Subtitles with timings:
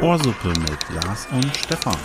[0.00, 1.96] Ohrsuppe mit Lars und Stefan.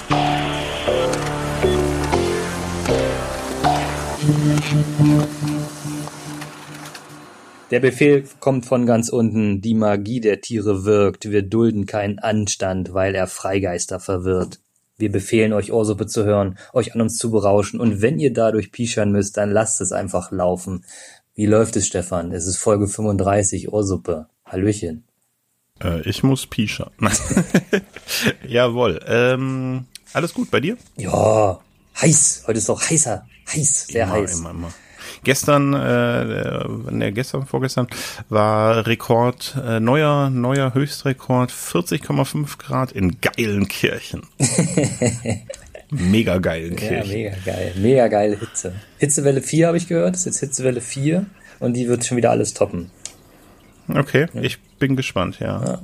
[7.72, 9.62] Der Befehl kommt von ganz unten.
[9.62, 11.32] Die Magie der Tiere wirkt.
[11.32, 14.60] Wir dulden keinen Anstand, weil er Freigeister verwirrt.
[14.98, 18.72] Wir befehlen euch Ohrsuppe zu hören, euch an uns zu berauschen und wenn ihr dadurch
[18.72, 20.86] pischern müsst, dann lasst es einfach laufen.
[21.36, 22.32] Wie läuft es, Stefan?
[22.32, 24.28] Es ist Folge 35, Ohrsuppe.
[24.46, 25.04] Hallöchen.
[25.84, 26.92] Äh, ich muss pischern.
[28.48, 29.00] Jawohl.
[29.08, 30.78] Ähm, alles gut bei dir?
[30.96, 31.60] Ja,
[32.00, 32.44] heiß.
[32.46, 33.26] Heute ist doch heißer.
[33.52, 34.40] Heiß, sehr immer, heiß.
[34.40, 34.74] Immer, immer.
[35.24, 37.88] Gestern, äh, ne, gestern, vorgestern
[38.30, 44.24] war Rekord, äh, neuer, neuer Höchstrekord, 40,5 Grad in Geilenkirchen.
[45.94, 47.10] mega Ja, Geilenkirchen.
[47.10, 47.74] mega geil.
[47.78, 48.74] Mega geile Hitze.
[48.98, 50.16] Hitzewelle 4 habe ich gehört.
[50.16, 51.26] Das ist jetzt Hitzewelle 4
[51.60, 52.92] und die wird schon wieder alles toppen.
[53.94, 55.82] okay, ich bin gespannt, ja.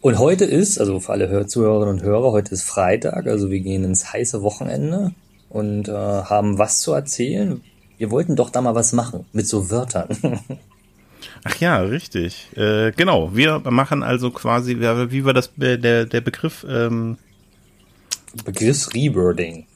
[0.00, 3.60] Und heute ist, also für alle Hör Zuhörerinnen und Hörer, heute ist Freitag, also wir
[3.60, 5.12] gehen ins heiße Wochenende
[5.48, 7.60] und äh, haben was zu erzählen.
[7.96, 10.08] Wir wollten doch da mal was machen mit so Wörtern.
[11.44, 12.48] Ach ja, richtig.
[12.56, 17.18] Äh, genau, wir machen also quasi, wie wie war das, äh, der, der Begriff, ähm,
[18.44, 19.66] Begriffsrewording.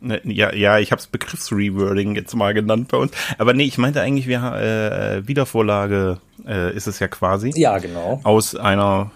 [0.00, 3.12] Ne, Ja, ja, ich habe es Begriffsrewording jetzt mal genannt bei uns.
[3.38, 8.20] Aber nee, ich meinte eigentlich, wir äh, Wiedervorlage äh, ist es ja quasi Ja, genau.
[8.22, 9.10] aus einer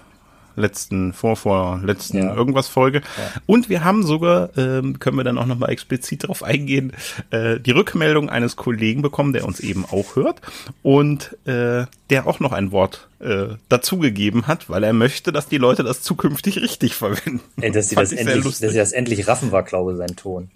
[0.59, 2.35] letzten, vor, vor letzten Ja.
[2.35, 3.03] irgendwas Folge.
[3.47, 6.93] Und wir haben sogar, ähm, können wir dann auch nochmal explizit darauf eingehen,
[7.31, 10.41] äh, die Rückmeldung eines Kollegen bekommen, der uns eben auch hört
[10.83, 15.59] und äh, der auch noch ein Wort äh, dazugegeben hat, weil er möchte, dass die
[15.59, 17.41] Leute das zukünftig richtig verwenden.
[17.61, 20.51] Ey, dass sie das endlich, dass sie das endlich raffen war, glaube ich, sein Ton.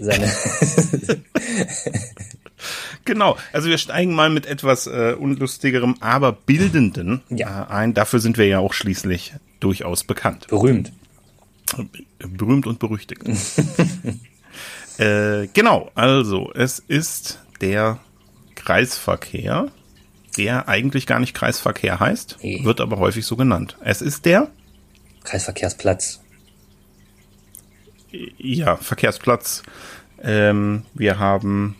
[0.00, 0.26] Seine,
[3.04, 7.64] Genau, also wir steigen mal mit etwas äh, unlustigerem, aber bildenden Ja.
[7.64, 7.94] äh, ein.
[7.94, 10.46] Dafür sind wir ja auch schließlich durchaus bekannt.
[10.48, 10.92] berühmt.
[12.18, 13.22] Berühmt und berüchtigt.
[14.98, 17.98] äh, genau, also es ist der
[18.54, 19.68] Kreisverkehr,
[20.36, 22.64] der eigentlich gar nicht Kreisverkehr heißt, Nee.
[22.64, 23.76] wird aber häufig so genannt.
[23.82, 24.48] Es ist der
[25.24, 26.20] Kreisverkehrsplatz.
[28.38, 29.62] Ja, Verkehrsplatz.
[30.22, 31.76] Ähm, wir haben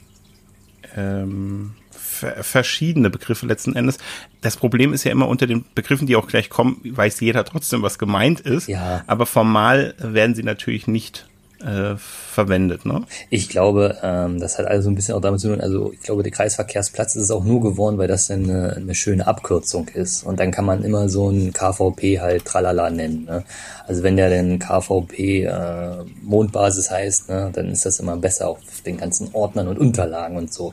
[0.97, 3.99] ähm, ver verschiedene Begriffe letzten Endes.
[4.41, 7.83] Das Problem ist ja immer unter den Begriffen, die auch gleich kommen, weiß jeder trotzdem,
[7.83, 8.69] was gemeint ist.
[8.69, 9.05] Ja.
[9.07, 11.27] Aber formal werden sie natürlich nicht
[11.65, 12.85] äh, verwendet.
[12.85, 13.03] Ne?
[13.31, 16.01] Ich glaube, ähm, das hat alles so ein bisschen auch damit zu tun, also ich
[16.01, 20.23] glaube, der Kreisverkehrsplatz ist es auch nur geworden, weil das eine, eine schöne Abkürzung ist.
[20.23, 23.25] Und dann kann man immer so ein KVP halt tralala nennen.
[23.25, 23.45] Ne?
[23.87, 28.59] Also wenn der denn KVP äh, Mondbasis heißt, ne, dann ist das immer besser auf
[28.85, 30.73] den ganzen Ordnern und Unterlagen und so.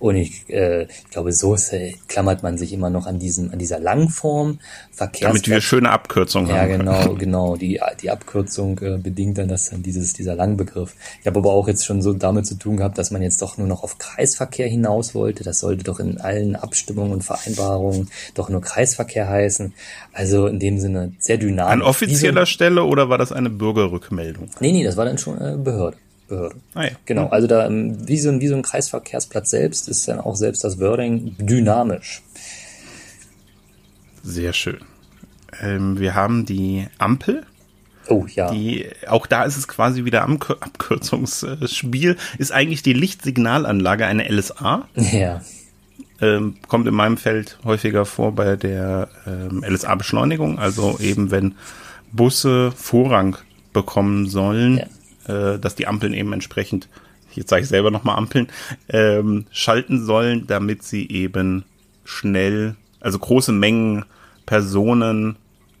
[0.00, 3.52] Und ich, äh, ich glaube, so ist, äh, klammert man sich immer noch an diesem,
[3.52, 4.58] an dieser Langform.
[5.20, 6.68] Damit wir schöne Abkürzungen Ja, haben.
[6.70, 6.84] können.
[6.84, 7.56] genau, genau.
[7.56, 10.94] Die, die Abkürzung äh, bedingt dann das dann dieses, dieser Langbegriff.
[11.20, 13.58] Ich habe aber auch jetzt schon so damit zu tun gehabt, dass man jetzt doch
[13.58, 15.44] nur noch auf Kreisverkehr hinaus wollte.
[15.44, 19.72] Das sollte doch in allen Abstimmungen und Vereinbarungen doch nur Kreisverkehr heißen.
[20.12, 21.72] Also in dem Sinne sehr dynamisch.
[21.72, 24.50] An offizieller Stelle oder war das eine Bürgerrückmeldung?
[24.60, 25.96] Nee, nee, das war dann schon äh, Behörde.
[26.28, 26.56] Behörde.
[26.74, 26.90] Ah ja.
[27.06, 30.36] Genau, also da ähm, wie so, ein, wie so ein Kreisverkehrsplatz selbst ist dann auch
[30.36, 32.22] selbst das Wording dynamisch.
[34.22, 34.78] Sehr schön.
[35.60, 37.46] Ähm, wir haben die Ampel.
[38.08, 38.50] Oh ja.
[38.50, 44.88] Die, auch da ist es quasi wieder am Abkürzungsspiel, ist eigentlich die Lichtsignalanlage eine LSA.
[44.94, 45.42] ja.
[46.20, 51.54] Ähm, kommt in meinem Feld häufiger vor bei der ähm, LSA-Beschleunigung, also eben wenn
[52.10, 53.36] Busse Vorrang
[53.72, 54.78] bekommen sollen,
[55.26, 56.88] äh, dass die Ampeln eben entsprechend,
[57.34, 58.48] jetzt sage ich selber nochmal Ampeln,
[58.88, 61.64] ähm, schalten sollen, damit sie eben
[62.04, 64.04] schnell, also große Mengen
[64.44, 65.36] Personen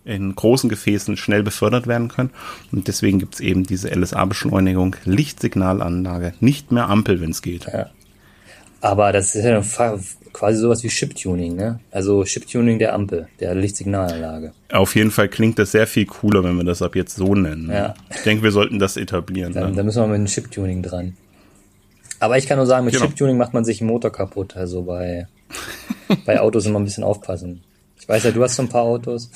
[0.08, 2.30] in großen Gefäßen schnell befördert werden können.
[2.72, 7.66] Und deswegen gibt's eben diese LSA-Beschleunigung, Lichtsignalanlage, nicht mehr Ampel, wenn es geht.
[8.80, 9.60] Aber das ist ja
[10.32, 11.80] quasi sowas wie Chiptuning, ne?
[11.90, 14.52] Also Chiptuning der Ampel, der Lichtsignalanlage.
[14.72, 17.70] Auf jeden Fall klingt das sehr viel cooler, wenn wir das ab jetzt so nennen.
[17.70, 17.94] Ja.
[18.10, 19.52] Ich denke, wir sollten das etablieren.
[19.52, 19.76] Da, ne?
[19.76, 21.16] da müssen wir mit dem Chiptuning dran.
[22.20, 23.06] Aber ich kann nur sagen, mit Genau.
[23.06, 24.56] Chiptuning macht man sich einen Motor kaputt.
[24.56, 25.26] Also bei,
[26.24, 27.62] bei Autos immer ein bisschen aufpassen.
[28.00, 29.30] Ich weiß ja, du hast so ein paar Autos.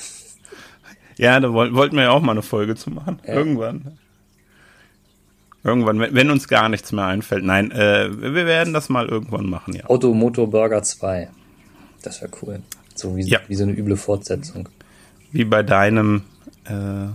[1.17, 3.19] Ja, da woll wollten wir ja auch mal eine Folge zu machen.
[3.25, 3.97] Irgendwann.
[5.63, 7.45] Irgendwann, wenn, uns gar nichts mehr einfällt.
[7.45, 9.85] Nein, äh, wir werden das mal irgendwann machen, ja.
[9.85, 11.29] Auto Motor Burger 2.
[12.01, 12.61] Das wäre cool.
[12.95, 13.39] So wie, Ja.
[13.47, 14.67] wie so eine üble Fortsetzung.
[15.31, 16.23] Wie bei deinem
[16.65, 17.05] äh,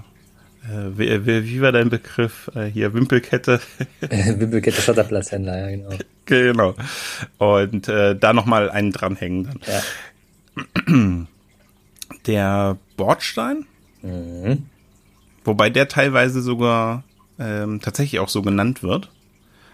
[0.69, 2.51] äh, wie, wie, war dein Begriff?
[2.55, 3.61] Äh, hier, Wimpelkette.
[4.01, 5.89] Wimpelkette Schotterplatzhändler, ja, genau.
[6.27, 6.75] Genau.
[7.39, 9.61] Und äh, da nochmal einen dranhängen dann.
[9.67, 11.27] Ja.
[12.27, 13.65] Der Bordstein,
[14.03, 14.67] mhm.
[15.45, 17.05] wobei der teilweise sogar
[17.39, 19.11] ähm, tatsächlich auch so genannt wird.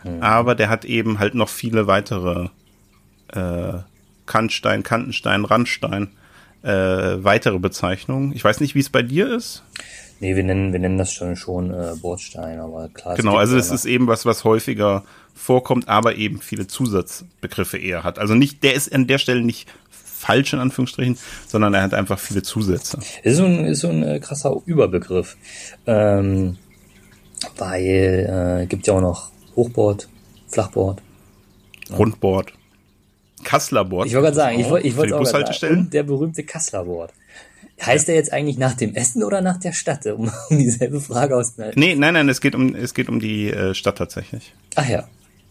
[0.05, 0.23] Mhm.
[0.23, 2.49] Aber der hat eben halt noch viele weitere
[3.29, 3.79] äh,
[4.27, 6.09] Kantstein, Kantenstein, Randstein,
[6.63, 8.33] äh, weitere Bezeichnungen.
[8.35, 9.63] Ich weiß nicht, wie es bei dir ist.
[10.21, 13.17] Nee, wir nennen, wir nennen das schon schon äh, Bordstein, aber klar.
[13.17, 15.05] Genau, also es ist eben was, was häufiger
[15.35, 18.19] vorkommt, aber eben viele Zusatzbegriffe eher hat.
[18.19, 19.69] Also nicht, der ist an der Stelle nicht
[20.25, 22.99] falsch in Anführungsstrichen, sondern er hat einfach viele Zusätze.
[23.23, 25.37] Ist so ein, ist so ein äh, krasser Überbegriff.
[25.87, 26.57] Ähm,
[27.59, 30.09] weil äh, gibt ja auch noch Hochbord,
[30.49, 31.03] Flachbord.
[31.91, 32.53] Rundbord.
[33.43, 34.07] Kasslerbord.
[34.07, 37.13] Ich wollte gerade sagen, ich wollte ich wollte auch sagen, der berühmte Kasslerbord.
[37.83, 38.15] Heißt ja.
[38.15, 41.79] er jetzt eigentlich nach dem Essen oder nach der Stadt, um, um dieselbe Frage auszuhalten?
[41.79, 44.55] Nee, nein, nein, es geht um es geht um die äh, Stadt tatsächlich.
[44.77, 45.07] Ach ja.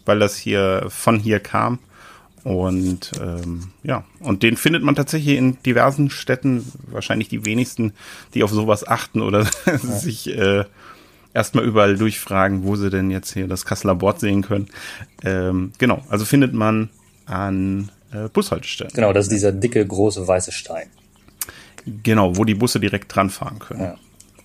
[0.06, 1.78] Weil das hier von hier kam
[2.44, 7.94] und ähm, ja, und den findet man tatsächlich in diversen Städten, wahrscheinlich die wenigsten,
[8.34, 9.78] die auf sowas achten oder ja.
[9.78, 10.66] sich äh,
[11.34, 14.68] erstmal überall durchfragen, wo sie denn jetzt hier das Kasseler Bord sehen können.
[15.24, 16.90] Ähm, genau, also findet man
[17.26, 18.92] an äh, Bushaltestellen.
[18.94, 20.88] Genau, das ist dieser dicke, große, weiße Stein.
[21.86, 23.82] Genau, wo die Busse direkt dran fahren können.
[23.82, 23.96] Ja.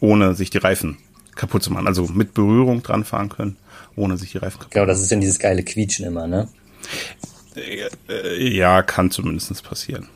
[0.01, 0.99] Ohne sich die Reifen
[1.35, 1.87] kaputt zu machen.
[1.87, 3.57] Also mit Berührung dran fahren können,
[3.97, 4.87] ohne sich die Reifen kaputt zu machen.
[4.87, 6.49] Genau, das ist dann dieses geile Quietschen immer, ne?
[8.39, 10.09] Ja, kann zumindest passieren.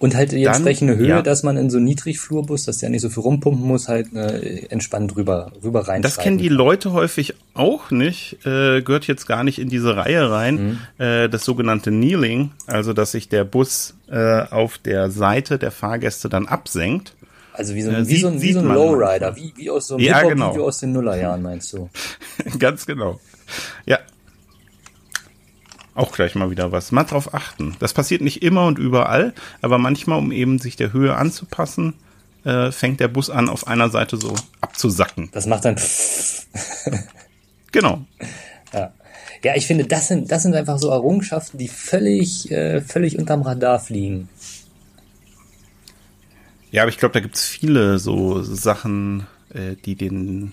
[0.00, 1.22] Und halt die Dann, entsprechende Höhe, ja.
[1.22, 5.14] dass man in so Niedrigflurbus, dass der nicht so viel rumpumpen muss, halt äh, entspannt
[5.14, 6.00] rüber, rüber rein.
[6.00, 10.30] Das kennen die Leute häufig auch nicht, äh, gehört jetzt gar nicht in diese Reihe
[10.30, 11.04] rein, mhm.
[11.04, 16.30] äh, das sogenannte Kneeling, also dass sich der Bus äh, auf der Seite der Fahrgäste
[16.30, 17.14] dann absenkt.
[17.52, 19.68] Also wie so ein, äh, wie sieht, so ein, wie so ein Lowrider, wie, wie
[19.68, 20.52] aus so einem ja, genau.
[20.52, 21.90] Video aus den Nullerjahren, meinst du?
[22.58, 23.20] Ganz genau.
[23.84, 23.98] Ja,
[26.00, 26.92] auch gleich mal wieder was.
[26.92, 27.76] Mal drauf achten.
[27.78, 31.94] Das passiert nicht immer und überall, aber manchmal, um eben sich der Höhe anzupassen,
[32.44, 35.28] äh, fängt der Bus an, auf einer Seite so abzusacken.
[35.32, 35.76] Das macht dann.
[37.72, 38.00] genau.
[38.72, 38.92] Ja.
[39.44, 43.42] ja, ich finde, das sind, das sind einfach so Errungenschaften, die völlig, äh, völlig unterm
[43.42, 44.28] Radar fliegen.
[46.70, 50.52] Ja, aber ich glaube, da gibt es viele so Sachen, äh, die den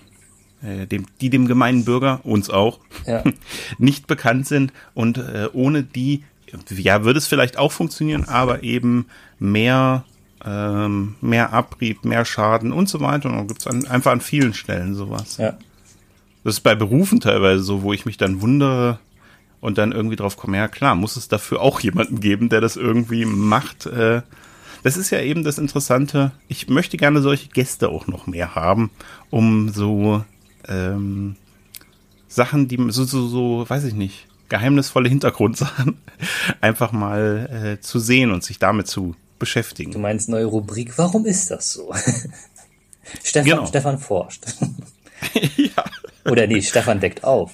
[0.62, 3.22] äh, dem, die dem gemeinen Bürger, uns auch, ja.
[3.78, 6.24] nicht bekannt sind und äh, ohne die,
[6.70, 9.06] ja, würde es vielleicht auch funktionieren, aber eben
[9.38, 10.04] mehr,
[10.44, 13.28] ähm, mehr Abrieb, mehr Schaden und so weiter.
[13.28, 15.36] Und dann gibt es einfach an vielen Stellen sowas.
[15.36, 15.56] Ja.
[16.44, 18.98] Das ist bei Berufen teilweise so, wo ich mich dann wundere
[19.60, 22.76] und dann irgendwie drauf komme, ja klar, muss es dafür auch jemanden geben, der das
[22.76, 23.86] irgendwie macht.
[23.86, 24.22] Äh,
[24.82, 26.32] das ist ja eben das Interessante.
[26.46, 28.90] Ich möchte gerne solche Gäste auch noch mehr haben,
[29.30, 30.24] um so
[30.68, 31.36] ähm,
[32.28, 35.98] Sachen, die so, so, so, weiß ich nicht, geheimnisvolle Hintergrundsachen
[36.60, 39.92] einfach mal äh, zu sehen und sich damit zu beschäftigen.
[39.92, 41.92] Du meinst neue Rubrik, warum ist das so?
[43.22, 43.66] Stefan, genau.
[43.66, 44.44] Stefan forscht.
[45.56, 45.84] ja.
[46.30, 47.52] Oder nee, Stefan deckt auf.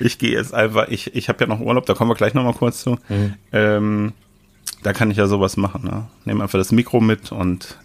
[0.00, 2.54] ich gehe jetzt einfach, ich, ich habe ja noch Urlaub, da kommen wir gleich nochmal
[2.54, 2.98] kurz zu.
[3.08, 3.34] Mhm.
[3.52, 4.12] Ähm,
[4.82, 5.84] da kann ich ja sowas machen.
[5.84, 6.06] Ne?
[6.24, 7.78] Nehme einfach das Mikro mit und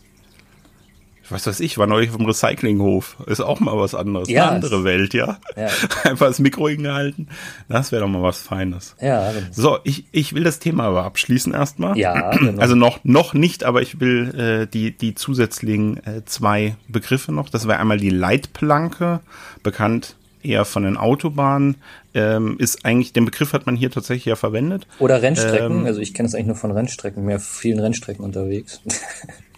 [1.30, 3.18] was weiß ich, war neulich auf dem Recyclinghof.
[3.28, 4.30] Ist auch mal was anderes.
[4.30, 5.40] Ja, Eine andere Welt, ja.
[5.56, 5.68] ja.
[6.04, 7.30] Einfach das Mikro hingehalten.
[7.70, 8.96] Das wäre doch mal was Feines.
[9.00, 9.32] Ja.
[9.52, 11.98] So, ich, ich will das Thema aber abschließen erstmal.
[11.98, 12.32] Ja.
[12.32, 12.62] Genau.
[12.62, 17.50] Also noch, noch nicht, aber ich will äh, die, die zusätzlichen äh, zwei Begriffe noch.
[17.50, 19.22] Das wäre einmal die Leitplanke,
[19.64, 21.76] bekannt eher von den Autobahnen.
[22.14, 24.88] Ähm, ist eigentlich, den Begriff hat man hier tatsächlich ja verwendet.
[25.00, 25.80] Oder Rennstrecken.
[25.80, 28.82] Ähm, also ich kenne es eigentlich nur von Rennstrecken, mehr vielen Rennstrecken unterwegs.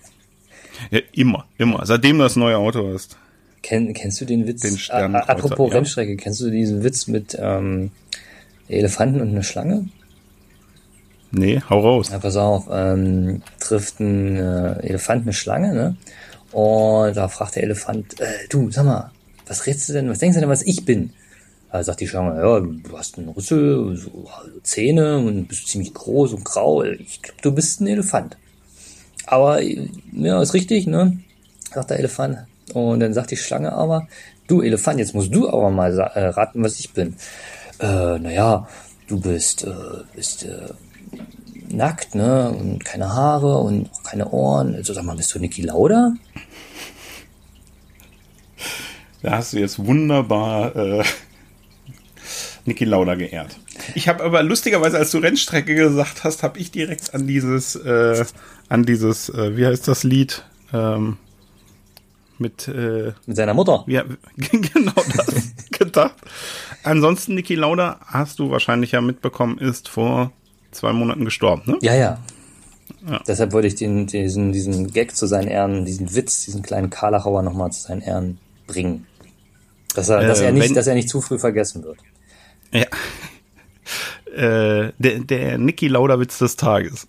[0.92, 1.86] Ja, immer, immer.
[1.86, 3.18] Seitdem du das neue Auto hast.
[3.62, 4.62] Kenn, kennst du den Witz?
[4.62, 4.78] Den
[5.16, 5.78] apropos ja.
[5.78, 7.92] Rennstrecke, kennst du diesen Witz mit ähm,
[8.68, 9.88] Elefanten und einer Schlange?
[11.32, 12.10] Nee, hau raus.
[12.12, 15.96] Ja, pass auf, ähm, trifft ein äh, Elefant eine Schlange, ne?
[16.52, 19.12] Und da fragt der Elefant, äh, du, sag mal,
[19.48, 21.12] was redest du denn, was denkst du denn, was ich bin?
[21.72, 24.30] Da sagt die Schlange, ja, du hast einen Rüssel, so,
[24.62, 26.84] Zähne und bist ziemlich groß und grau.
[26.84, 28.38] Ich glaube, du bist ein Elefant.
[29.26, 31.20] Aber ja, ist richtig, ne?
[31.74, 32.46] Sagt der Elefant.
[32.74, 34.08] Und dann sagt die Schlange aber,
[34.48, 37.16] du Elefant, jetzt musst du aber mal äh, raten, was ich bin.
[37.80, 38.68] Äh, naja,
[39.08, 39.74] du bist, äh,
[40.16, 40.70] bist äh,
[41.70, 42.50] nackt, ne?
[42.52, 44.76] Und keine Haare und keine Ohren.
[44.76, 46.14] Also sag mal, bist du Niki Lauda?
[49.22, 51.04] Da hast du jetzt wunderbar äh,
[52.66, 53.58] Niki Lauda geehrt.
[53.96, 58.26] Ich habe aber lustigerweise, als du Rennstrecke gesagt hast, habe ich direkt an dieses, äh,
[58.70, 60.44] an dieses, äh, wie heißt das Lied?
[60.74, 61.18] Ähm,
[62.40, 63.84] mit, äh, mit seiner Mutter.
[63.88, 64.04] Ja,
[64.38, 66.16] genau das gedacht.
[66.84, 70.32] Ansonsten, Niki Lauda, hast du wahrscheinlich ja mitbekommen, ist vor
[70.72, 71.78] zwei Monaten gestorben, ne?
[71.82, 72.20] Ja, ja.
[73.08, 73.22] ja.
[73.28, 77.44] Deshalb wollte ich den, diesen, diesen Gag zu seinen Ehren, diesen Witz, diesen kleinen Karlachauer
[77.44, 79.06] nochmal zu seinen Ehren bringen.
[79.96, 81.98] Dass er, äh, dass er nicht, wenn, dass er nicht zu früh vergessen wird.
[82.72, 82.88] Ja.
[84.34, 87.08] Äh, der, der Niki Lauda-Witz des Tages.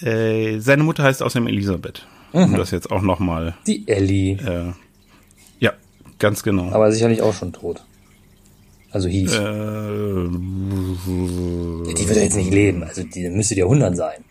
[0.00, 2.06] Äh, seine Mutter heißt außerdem Elisabeth.
[2.32, 2.44] Mhm.
[2.44, 3.54] Um das jetzt auch nochmal.
[3.66, 4.36] Die Ellie.
[4.36, 4.72] Äh,
[5.60, 5.72] ja,
[6.18, 6.70] ganz genau.
[6.72, 7.82] Aber sicherlich auch schon tot.
[8.90, 9.34] Also hieß.
[9.34, 9.38] Äh,
[11.94, 12.82] die wird ja jetzt nicht leben.
[12.84, 14.24] Also die müsste ja 100 sein.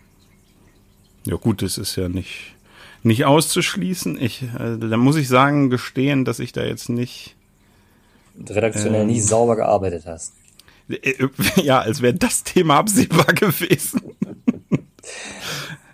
[1.24, 2.54] Ja gut, das ist ja nicht,
[3.02, 4.20] nicht auszuschließen.
[4.20, 7.34] Ich, äh, da muss ich sagen, gestehen, dass ich da jetzt nicht
[8.48, 10.32] redaktionell ähm, nie sauber gearbeitet hast.
[10.92, 11.28] Äh,
[11.62, 14.00] ja, als wäre das Thema absehbar gewesen.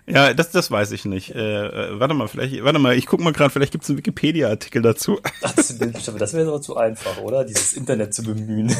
[0.09, 1.35] Ja, das, das weiß ich nicht.
[1.35, 3.99] Äh, äh, warte mal, vielleicht, warte mal, ich guck mal gerade, vielleicht gibt es einen
[3.99, 5.19] Wikipedia-Artikel dazu.
[5.41, 5.77] Das,
[6.17, 7.43] das wäre aber zu einfach, oder?
[7.45, 8.75] Dieses Internet zu bemühen.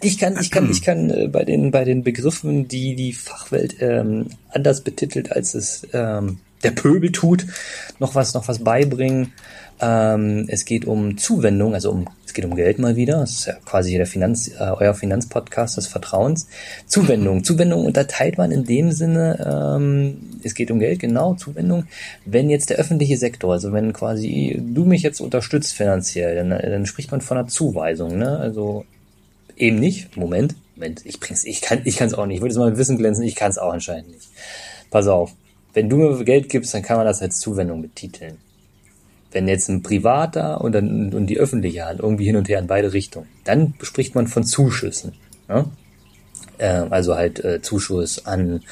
[0.00, 3.76] Ich kann, ich kann, ich kann äh, bei den bei den Begriffen, die die Fachwelt
[3.80, 7.46] ähm, anders betitelt, als es ähm, der Pöbel tut,
[7.98, 9.32] noch was, noch was beibringen.
[9.80, 13.18] Ähm, es geht um Zuwendung, also um es geht um Geld mal wieder.
[13.18, 16.48] Das ist ja quasi der Finanz, äh, euer Finanzpodcast des Vertrauens.
[16.86, 17.42] Zuwendung.
[17.44, 21.84] Zuwendung unterteilt man in dem Sinne, ähm, es geht um Geld, genau, Zuwendung.
[22.24, 26.86] Wenn jetzt der öffentliche Sektor, also wenn quasi du mich jetzt unterstützt finanziell, dann, dann
[26.86, 28.38] spricht man von einer Zuweisung, ne?
[28.38, 28.84] Also
[29.56, 30.16] eben nicht.
[30.16, 32.36] Moment, Moment, ich bring's, ich kann, ich kann es auch nicht.
[32.36, 34.28] Ich würde es mal Wissen glänzen, ich kann es auch anscheinend nicht.
[34.90, 35.32] Pass auf.
[35.72, 38.38] Wenn du mir Geld gibst, dann kann man das als Zuwendung betiteln
[39.32, 42.66] wenn jetzt ein privater und, dann, und die öffentliche Hand irgendwie hin und her in
[42.66, 45.12] beide Richtungen, dann spricht man von Zuschüssen.
[45.48, 45.66] Ne?
[46.58, 48.62] Äh, also halt äh, Zuschuss an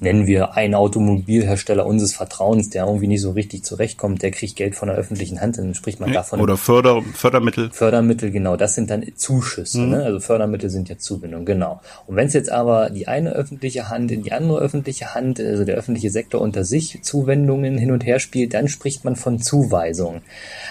[0.00, 4.74] nennen wir einen Automobilhersteller unseres Vertrauens, der irgendwie nicht so richtig zurechtkommt, der kriegt Geld
[4.74, 6.40] von der öffentlichen Hand, dann spricht man davon.
[6.40, 7.70] Oder Förder, Fördermittel.
[7.72, 9.90] Fördermittel, genau, das sind dann Zuschüsse, mhm.
[9.90, 10.02] ne?
[10.04, 11.80] also Fördermittel sind ja Zuwendung, genau.
[12.06, 15.64] Und wenn es jetzt aber die eine öffentliche Hand in die andere öffentliche Hand, also
[15.64, 20.22] der öffentliche Sektor unter sich Zuwendungen hin und her spielt, dann spricht man von Zuweisung.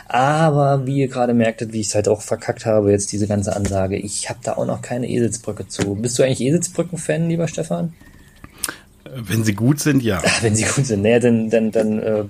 [0.07, 3.55] Aber wie ihr gerade merktet, wie ich es halt auch verkackt habe, jetzt diese ganze
[3.55, 5.95] Ansage, ich habe da auch noch keine Eselsbrücke zu.
[5.95, 7.93] Bist du eigentlich Eselsbrücken-Fan, lieber Stefan?
[9.16, 10.22] Wenn sie gut sind, ja.
[10.42, 12.24] Wenn sie gut sind, naja, dann, dann, dann äh,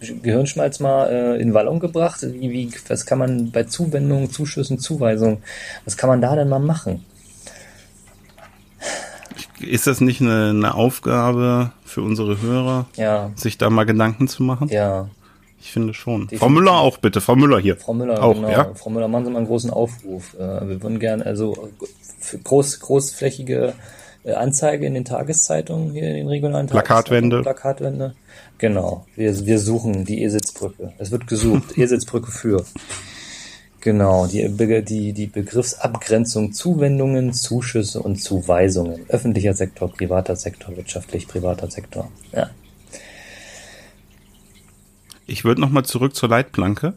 [0.00, 2.20] Gehirnschmalz mal äh, in Wallung gebracht.
[2.22, 5.38] Wie, wie, was kann man bei Zuwendungen, Zuschüssen, Zuweisungen,
[5.84, 7.04] was kann man da denn mal machen?
[9.58, 13.30] Ist das nicht eine, eine Aufgabe für unsere Hörer, ja.
[13.36, 14.68] sich da mal Gedanken zu machen?
[14.68, 15.08] Ja.
[15.58, 16.22] Ich finde schon.
[16.22, 16.38] Definitiv.
[16.40, 17.20] Frau Müller auch bitte.
[17.20, 17.76] Frau Müller hier.
[17.76, 18.50] Frau Müller auch, genau.
[18.50, 18.70] Ja?
[18.74, 20.34] Frau Müller, machen Sie mal einen großen Aufruf.
[20.34, 21.70] Äh, wir würden gerne also
[22.44, 23.72] groß, großflächige
[24.34, 27.42] Anzeige in den Tageszeitungen hier in den regionalen Plakatwände.
[27.42, 28.14] Plakatwände.
[28.58, 29.06] Genau.
[29.14, 30.92] Wir, wir suchen die Esitzbrücke.
[30.98, 31.76] Es wird gesucht.
[31.78, 32.64] Esitzbrücke für.
[33.80, 34.48] Genau, die,
[34.82, 39.08] die, die Begriffsabgrenzung Zuwendungen, Zuschüsse und Zuweisungen.
[39.08, 42.10] Öffentlicher Sektor, privater Sektor, wirtschaftlich privater Sektor.
[42.32, 42.50] Ja.
[45.24, 46.94] Ich würde nochmal zurück zur Leitplanke.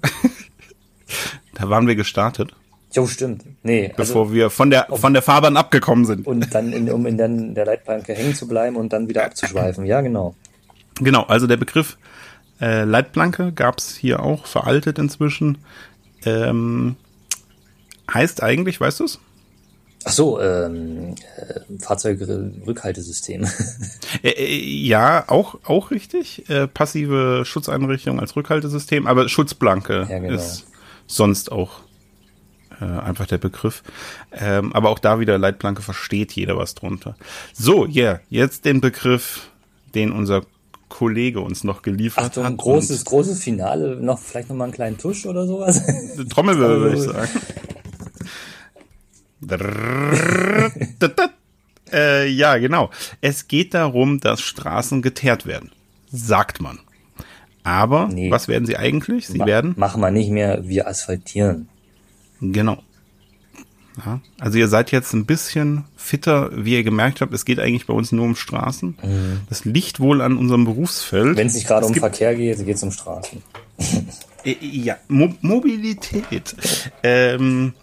[1.53, 2.55] da waren wir gestartet.
[2.91, 3.43] Jo, stimmt.
[3.61, 3.93] Nee.
[3.95, 6.25] Bevor also, wir von der, von der Fahrbahn abgekommen sind.
[6.25, 9.85] Und dann, in, um in den, der Leitplanke hängen zu bleiben und dann wieder abzuschweifen.
[9.85, 10.35] Ja, genau.
[10.95, 11.97] Genau, also der Begriff
[12.59, 15.59] äh, Leitplanke gab's hier auch, veraltet inzwischen.
[16.25, 16.95] Ähm,
[18.11, 19.19] heißt eigentlich, weißt du's?
[20.05, 23.47] Ach so, ähm, äh, Fahrzeugrückhaltesystem.
[24.23, 26.49] Äh, äh, ja, auch, auch richtig.
[26.49, 30.33] Äh, passive Schutzeinrichtung als Rückhaltesystem, aber Schutzplanke ja, genau.
[30.33, 30.65] ist
[31.05, 31.81] sonst auch
[32.81, 33.83] äh, einfach der Begriff.
[34.31, 37.15] Ähm, aber auch da wieder Leitplanke versteht jeder was drunter.
[37.53, 39.49] So, ja, yeah, jetzt den Begriff,
[39.93, 40.43] den unser
[40.89, 42.57] Kollege uns noch geliefert Achtung, hat.
[42.57, 45.81] großes, großes Finale, noch vielleicht noch mal einen kleinen Tusch oder sowas.
[46.29, 47.29] Trommelwirbel, würde ich sagen.
[51.93, 52.89] äh, ja, genau.
[53.21, 55.71] Es geht darum, dass Straßen geteert werden.
[56.11, 56.79] Sagt man.
[57.63, 58.31] Aber nee.
[58.31, 59.27] was werden sie eigentlich?
[59.27, 59.75] Sie Ma werden.
[59.77, 61.68] Machen wir nicht mehr, wir asphaltieren.
[62.41, 62.81] Genau.
[64.05, 67.85] Ja, also ihr seid jetzt ein bisschen fitter, wie ihr gemerkt habt, es geht eigentlich
[67.85, 68.97] bei uns nur um Straßen.
[69.01, 69.41] Mhm.
[69.49, 71.35] Das liegt wohl an unserem Berufsfeld.
[71.35, 73.41] Wenn es nicht gerade um Verkehr geht, geht es um Straßen.
[74.45, 76.55] Äh, ja, Mo Mobilität
[77.03, 77.73] ähm,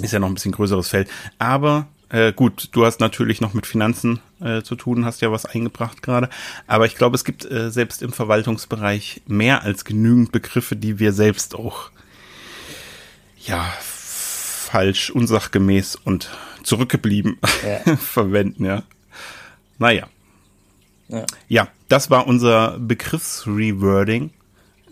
[0.00, 1.08] ist ja noch ein bisschen größeres Feld.
[1.38, 5.46] Aber äh, gut, du hast natürlich noch mit Finanzen äh, zu tun, hast ja was
[5.46, 6.28] eingebracht gerade.
[6.66, 11.12] Aber ich glaube, es gibt äh, selbst im Verwaltungsbereich mehr als genügend Begriffe, die wir
[11.12, 11.90] selbst auch
[13.50, 16.30] ja, falsch, unsachgemäß und
[16.62, 17.96] zurückgeblieben ja.
[17.96, 18.82] verwenden, ja.
[19.78, 20.08] Naja.
[21.08, 21.26] Ja.
[21.48, 24.30] ja, das war unser Begriffsrewording.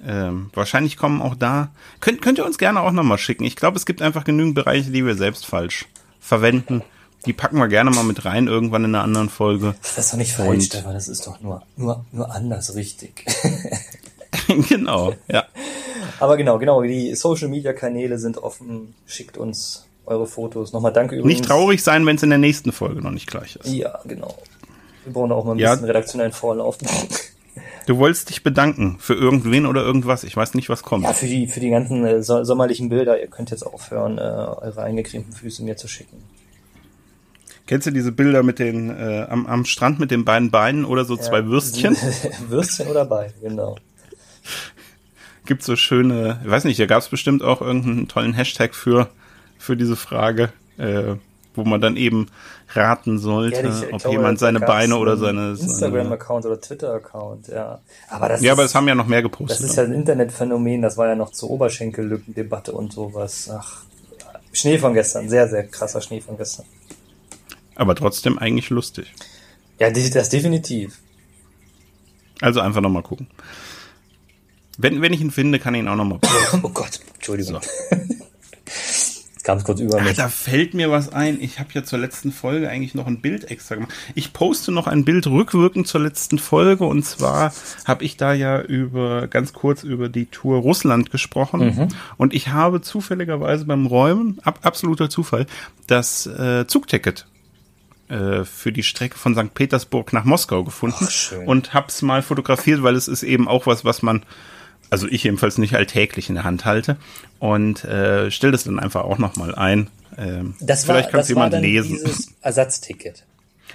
[0.04, 1.70] Ähm, wahrscheinlich kommen auch da.
[2.00, 3.44] Könnt, könnt ihr uns gerne auch nochmal schicken.
[3.44, 5.86] Ich glaube, es gibt einfach genügend Bereiche, die wir selbst falsch
[6.18, 6.82] verwenden.
[7.26, 9.76] Die packen wir gerne mal mit rein, irgendwann in einer anderen Folge.
[9.80, 10.94] Das ist doch nicht falsch, Stefan.
[10.94, 13.24] Das ist doch nur, nur, nur anders richtig.
[14.68, 15.44] genau, ja.
[16.20, 16.82] Aber genau, genau.
[16.82, 18.94] Die Social Media Kanäle sind offen.
[19.06, 20.72] Schickt uns eure Fotos.
[20.72, 21.38] Nochmal danke übrigens.
[21.38, 23.68] Nicht traurig sein, wenn es in der nächsten Folge noch nicht gleich ist.
[23.68, 24.34] Ja, genau.
[25.04, 25.72] Wir brauchen auch mal ein ja.
[25.72, 26.78] bisschen redaktionellen Vorlauf.
[27.86, 30.22] Du wolltest dich bedanken für irgendwen oder irgendwas.
[30.22, 31.04] Ich weiß nicht, was kommt.
[31.04, 33.18] Ja, für die, für die ganzen äh, sommerlichen Bilder.
[33.18, 36.22] Ihr könnt jetzt aufhören, äh, eure eingecremten Füße mir zu schicken.
[37.66, 41.06] Kennst du diese Bilder mit den äh, am, am Strand mit den beiden Beinen oder
[41.06, 41.96] so ja, zwei Würstchen?
[42.48, 43.76] Würstchen oder Beine, genau.
[45.48, 49.08] Gibt so schöne, ich weiß nicht, da gab es bestimmt auch irgendeinen tollen Hashtag für,
[49.56, 51.14] für diese Frage, äh,
[51.54, 52.26] wo man dann eben
[52.74, 57.80] raten sollte, ja, ich, ob glaube, jemand seine Beine oder seine Instagram-Account oder Twitter-Account, ja.
[58.10, 59.58] Aber das ja, ist, aber das haben ja noch mehr gepostet.
[59.58, 63.50] Das ist ja ein Internetphänomen, das war ja noch zur Oberschenkellückendebatte und sowas.
[63.50, 63.84] Ach,
[64.52, 66.66] Schnee von gestern, sehr, sehr krasser Schnee von gestern.
[67.74, 69.14] Aber trotzdem eigentlich lustig.
[69.78, 70.98] Ja, das definitiv.
[72.42, 73.28] Also einfach nochmal gucken.
[74.78, 76.20] Wenn, wenn ich ihn finde, kann ich ihn auch nochmal
[76.62, 77.60] Oh Gott, Entschuldigung.
[77.60, 77.96] So.
[79.56, 80.12] Es kurz über mich.
[80.12, 81.40] Ach, da fällt mir was ein.
[81.40, 83.94] Ich habe ja zur letzten Folge eigentlich noch ein Bild extra gemacht.
[84.14, 86.84] Ich poste noch ein Bild rückwirkend zur letzten Folge.
[86.84, 87.52] Und zwar
[87.86, 91.60] habe ich da ja über ganz kurz über die Tour Russland gesprochen.
[91.60, 91.88] Mhm.
[92.18, 95.46] Und ich habe zufälligerweise beim Räumen, ab, absoluter Zufall,
[95.86, 97.26] das äh, Zugticket
[98.08, 99.54] äh, für die Strecke von St.
[99.54, 103.84] Petersburg nach Moskau gefunden Ach, und hab's mal fotografiert, weil es ist eben auch was,
[103.84, 104.24] was man,
[104.90, 106.96] also ich jedenfalls nicht alltäglich in der Hand halte
[107.38, 109.88] und äh, stell das dann einfach auch noch mal ein.
[110.16, 111.98] Ähm, das vielleicht kann es jemand war dann lesen.
[112.02, 113.24] Dieses Ersatzticket.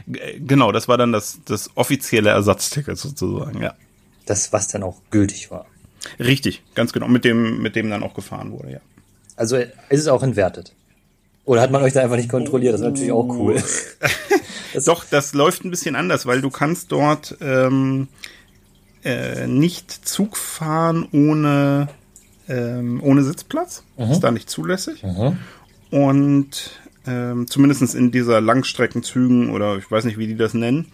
[0.08, 3.74] Genau, das war dann das, das offizielle Ersatzticket sozusagen, ja.
[4.26, 5.66] Das, was dann auch gültig war.
[6.20, 8.80] Richtig, ganz genau, mit dem, mit dem dann auch gefahren wurde, ja.
[9.36, 10.74] Also ist es auch entwertet.
[11.46, 12.74] Oder hat man euch da einfach nicht kontrolliert?
[12.74, 13.56] Das ist natürlich auch cool.
[14.74, 18.08] das Doch, das läuft ein bisschen anders, weil du kannst dort ähm,
[19.04, 21.90] äh, nicht Zug fahren ohne,
[22.48, 23.84] ähm, ohne Sitzplatz.
[23.98, 24.12] Mhm.
[24.12, 25.04] Ist da nicht zulässig.
[25.04, 25.38] Mhm.
[25.92, 30.88] Und ähm, zumindest in dieser Langstreckenzügen oder ich weiß nicht, wie die das nennen.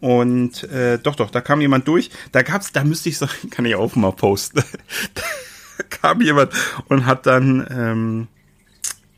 [0.00, 2.10] Und äh, doch, doch, da kam jemand durch.
[2.32, 4.62] Da gab's, da müsste ich sagen, kann ich auch mal posten.
[5.14, 6.52] da kam jemand
[6.88, 8.28] und hat dann ähm,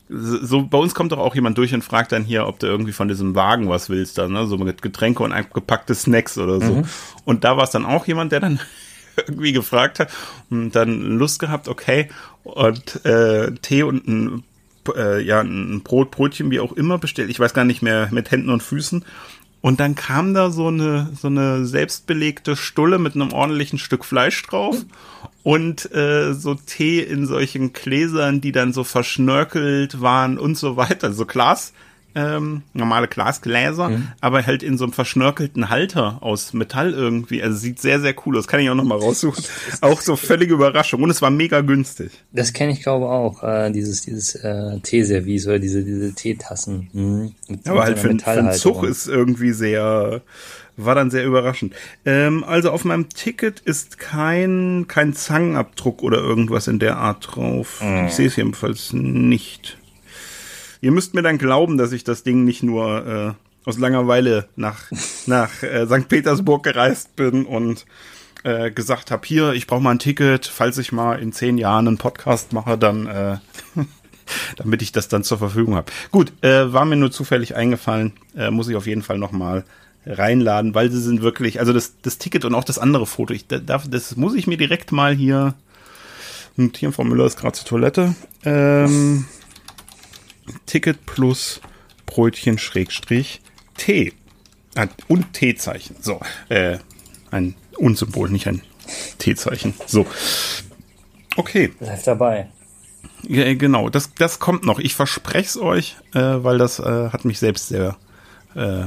[0.09, 2.93] so bei uns kommt doch auch jemand durch und fragt dann hier, ob du irgendwie
[2.93, 4.47] von diesem Wagen was willst, dann, ne?
[4.47, 6.75] so mit Getränke und eingepackte Snacks oder so.
[6.75, 6.85] Mhm.
[7.25, 8.59] Und da war es dann auch jemand, der dann
[9.27, 10.09] irgendwie gefragt hat
[10.49, 12.09] und dann Lust gehabt, okay,
[12.43, 14.43] und äh, Tee und ein
[14.95, 17.29] äh, ja ein Brot, Brötchen, wie auch immer bestellt.
[17.29, 19.03] Ich weiß gar nicht mehr mit Händen und Füßen.
[19.61, 24.41] Und dann kam da so eine, so eine selbstbelegte Stulle mit einem ordentlichen Stück Fleisch
[24.43, 24.85] drauf
[25.43, 31.11] und äh, so Tee in solchen Gläsern, die dann so verschnörkelt waren und so weiter.
[31.11, 31.73] So Glas,
[32.17, 34.07] ähm, normale Glasgläser, mhm.
[34.21, 37.43] aber halt in so einem verschnörkelten Halter aus Metall irgendwie.
[37.43, 38.47] Also sieht sehr, sehr cool aus.
[38.47, 39.43] Kann ich auch noch mal raussuchen.
[39.81, 41.03] auch so völlige Überraschung.
[41.03, 42.11] Und es war mega günstig.
[42.31, 43.43] Das kenne ich, glaube auch.
[43.43, 46.89] Äh, dieses dieses äh, Teeservice oder diese, diese Teetassen.
[46.91, 47.35] Mhm.
[47.47, 50.21] Mit, aber halt für, für einen Zug ist irgendwie sehr
[50.79, 51.73] war dann sehr überraschend.
[52.05, 57.81] Ähm, also auf meinem Ticket ist kein, kein Zangenabdruck oder irgendwas in der Art drauf.
[57.81, 58.05] Mhm.
[58.05, 59.77] Ich sehe es jedenfalls nicht.
[60.81, 64.83] Ihr müsst mir dann glauben, dass ich das Ding nicht nur äh, aus Langeweile nach,
[65.25, 66.07] nach äh, St.
[66.07, 67.85] Petersburg gereist bin und
[68.43, 71.87] äh, gesagt habe, hier, ich brauche mal ein Ticket, falls ich mal in zehn Jahren
[71.87, 73.37] einen Podcast mache, dann äh,
[74.55, 75.91] damit ich das dann zur Verfügung habe.
[76.11, 79.65] Gut, äh, war mir nur zufällig eingefallen, äh, muss ich auf jeden Fall noch mal
[80.05, 83.47] reinladen, weil sie sind wirklich, also das, das Ticket und auch das andere Foto, ich
[83.47, 85.55] darf, das muss ich mir direkt mal hier
[86.55, 86.93] notieren.
[86.93, 88.15] Frau Müller ist gerade zur Toilette.
[88.45, 89.25] Ähm,
[90.65, 91.61] Ticket plus
[92.05, 93.41] Brötchen Schrägstrich
[93.75, 94.13] T.
[94.75, 95.95] Ah, und T-Zeichen.
[96.01, 96.77] So, äh,
[97.31, 98.61] ein Unsymbol, nicht ein
[99.17, 99.73] T-Zeichen.
[99.85, 100.05] So.
[101.35, 101.73] Okay.
[101.79, 102.47] Bleib dabei.
[103.23, 104.79] Ja, genau, das, das kommt noch.
[104.79, 107.97] Ich verspreche es euch, äh, weil das äh, hat mich selbst sehr
[108.55, 108.85] äh,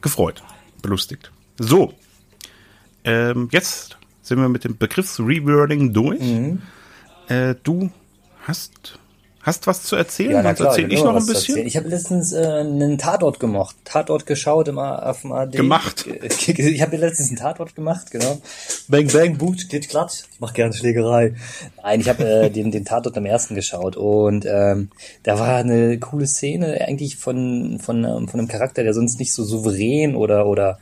[0.00, 0.42] gefreut,
[0.82, 1.30] belustigt.
[1.58, 1.94] So,
[3.04, 6.20] ähm, jetzt sind wir mit dem Begriffs-Rewording durch.
[6.20, 6.62] Mhm.
[7.28, 7.90] Äh, du
[8.46, 8.98] hast
[9.44, 10.30] Hast was zu erzählen?
[10.30, 11.66] Ja, na klar, erzähl ich noch ein bisschen.
[11.66, 13.76] Ich habe letztens äh, einen Tatort gemacht.
[13.84, 15.54] Tatort geschaut im, auf dem AD.
[15.54, 16.06] Gemacht?
[16.46, 18.40] Ich habe letztens einen Tatort gemacht, genau.
[18.88, 20.24] Bang, bang, boot, geht glatt.
[20.32, 21.34] Ich mache gerne Schlägerei.
[21.82, 24.88] Nein, ich habe äh, den, den Tatort am ersten geschaut und ähm,
[25.24, 29.34] da war eine coole Szene eigentlich von, von, ähm, von einem Charakter, der sonst nicht
[29.34, 30.78] so souverän oder, oder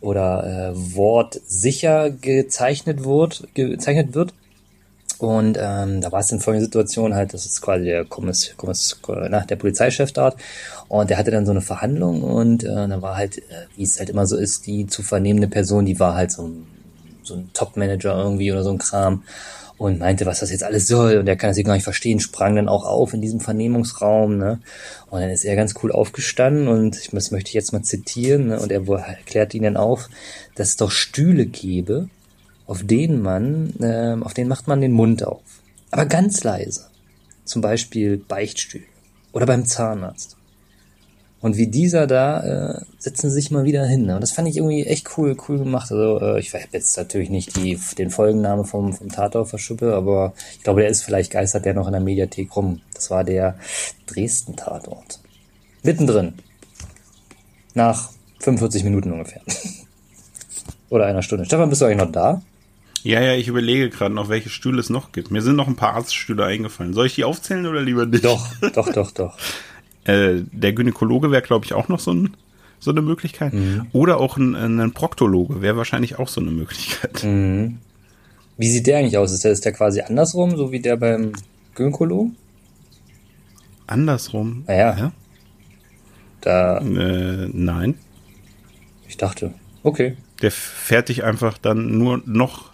[0.00, 4.34] oder äh, wortsicher gezeichnet wird, gezeichnet wird.
[5.22, 8.98] Und ähm, da war es in folgender Situation halt, das ist quasi der Kommiss, Kommiss,
[9.06, 10.36] na, der Polizeichef dort.
[10.88, 13.98] Und der hatte dann so eine Verhandlung und äh, da war halt, äh, wie es
[13.98, 16.66] halt immer so ist, die zu vernehmende Person, die war halt so ein,
[17.22, 19.22] so ein Top-Manager irgendwie oder so ein Kram
[19.78, 22.18] und meinte, was das jetzt alles soll und er kann das hier gar nicht verstehen,
[22.18, 24.60] sprang dann auch auf in diesem Vernehmungsraum, ne?
[25.10, 28.48] Und dann ist er ganz cool aufgestanden und ich, das möchte ich jetzt mal zitieren,
[28.48, 28.60] ne?
[28.60, 30.08] und er erklärt ihnen auf,
[30.56, 32.08] dass es doch Stühle gebe,
[32.72, 35.42] auf denen man, äh, auf denen macht man den Mund auf.
[35.90, 36.86] Aber ganz leise.
[37.44, 38.86] Zum Beispiel Beichtstühle
[39.32, 40.38] oder beim Zahnarzt.
[41.42, 44.06] Und wie dieser da äh, setzen sie sich mal wieder hin.
[44.06, 44.14] Ne?
[44.14, 45.92] Und das fand ich irgendwie echt cool, cool gemacht.
[45.92, 50.32] Also äh, ich habe jetzt natürlich nicht die, den Folgenname vom, vom Tatort verschuppe, aber
[50.54, 52.80] ich glaube, der ist vielleicht geistert der noch in der Mediathek rum.
[52.94, 53.58] Das war der
[54.06, 55.20] Dresden-Tatort.
[55.82, 56.32] Mittendrin.
[57.74, 59.42] Nach 45 Minuten ungefähr.
[60.88, 61.44] Oder einer Stunde.
[61.44, 62.40] Stefan, bist du eigentlich noch da?
[63.02, 65.30] Ja, ja, ich überlege gerade noch, welche Stühle es noch gibt.
[65.30, 66.94] Mir sind noch ein paar Arztstühle eingefallen.
[66.94, 68.24] Soll ich die aufzählen oder lieber nicht?
[68.24, 69.36] Doch, doch, doch, doch.
[70.04, 72.36] Äh, der Gynäkologe wäre, glaube ich, auch noch so, ein,
[72.80, 73.52] so eine Möglichkeit.
[73.52, 73.86] Mhm.
[73.92, 77.22] Oder auch ein, ein Proktologe wäre wahrscheinlich auch so eine Möglichkeit.
[77.22, 77.78] Mhm.
[78.58, 79.30] Wie sieht der eigentlich aus?
[79.30, 81.34] Ist der, ist der quasi andersrum, so wie der beim
[81.76, 82.34] Gynäkologen?
[83.86, 84.64] Andersrum?
[84.66, 84.96] Naja.
[84.98, 85.12] Ja?
[86.40, 86.78] Da.
[86.78, 87.94] Äh, nein.
[89.06, 89.54] Ich dachte.
[89.84, 90.16] Okay.
[90.42, 92.71] Der fährt dich einfach dann nur noch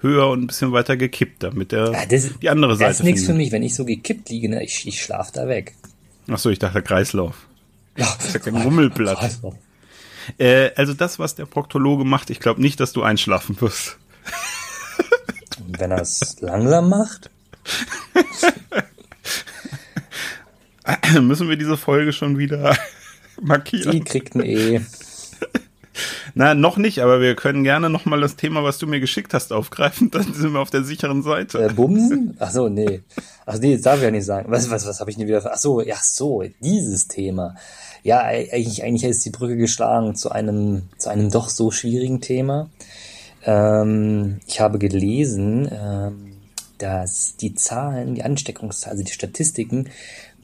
[0.00, 2.90] höher und ein bisschen weiter gekippt, damit er ja, das, die andere Seite.
[2.90, 4.62] Das ist nichts für mich, wenn ich so gekippt liege, ne?
[4.62, 5.74] ich, ich schlaf da weg.
[6.30, 7.46] Ach so, ich dachte Kreislauf.
[7.96, 9.38] Ja, das ist ja kein Rummelblatt.
[10.38, 13.96] Äh, also das, was der Proktologe macht, ich glaube nicht, dass du einschlafen wirst.
[15.66, 17.30] Wenn er es langsam macht?
[21.20, 22.76] Müssen wir diese Folge schon wieder
[23.42, 23.92] markieren?
[23.92, 24.80] Die kriegt ein E.
[26.34, 29.52] Na, noch nicht, aber wir können gerne nochmal das Thema, was du mir geschickt hast,
[29.52, 30.10] aufgreifen.
[30.12, 31.58] Dann sind wir auf der sicheren Seite.
[31.58, 32.36] Äh, Bumsen?
[32.38, 33.02] Ach so, nee.
[33.46, 34.50] Ach nee, das darf ich ja nicht sagen.
[34.50, 35.42] Was, was, was habe ich denn wieder?
[35.50, 37.54] Ach so, ja, so, dieses Thema.
[38.02, 42.70] Ja, eigentlich, eigentlich ist die Brücke geschlagen zu einem, zu einem doch so schwierigen Thema.
[43.44, 46.32] Ähm, ich habe gelesen, ähm,
[46.78, 49.88] dass die Zahlen, die Ansteckungszahlen, also die Statistiken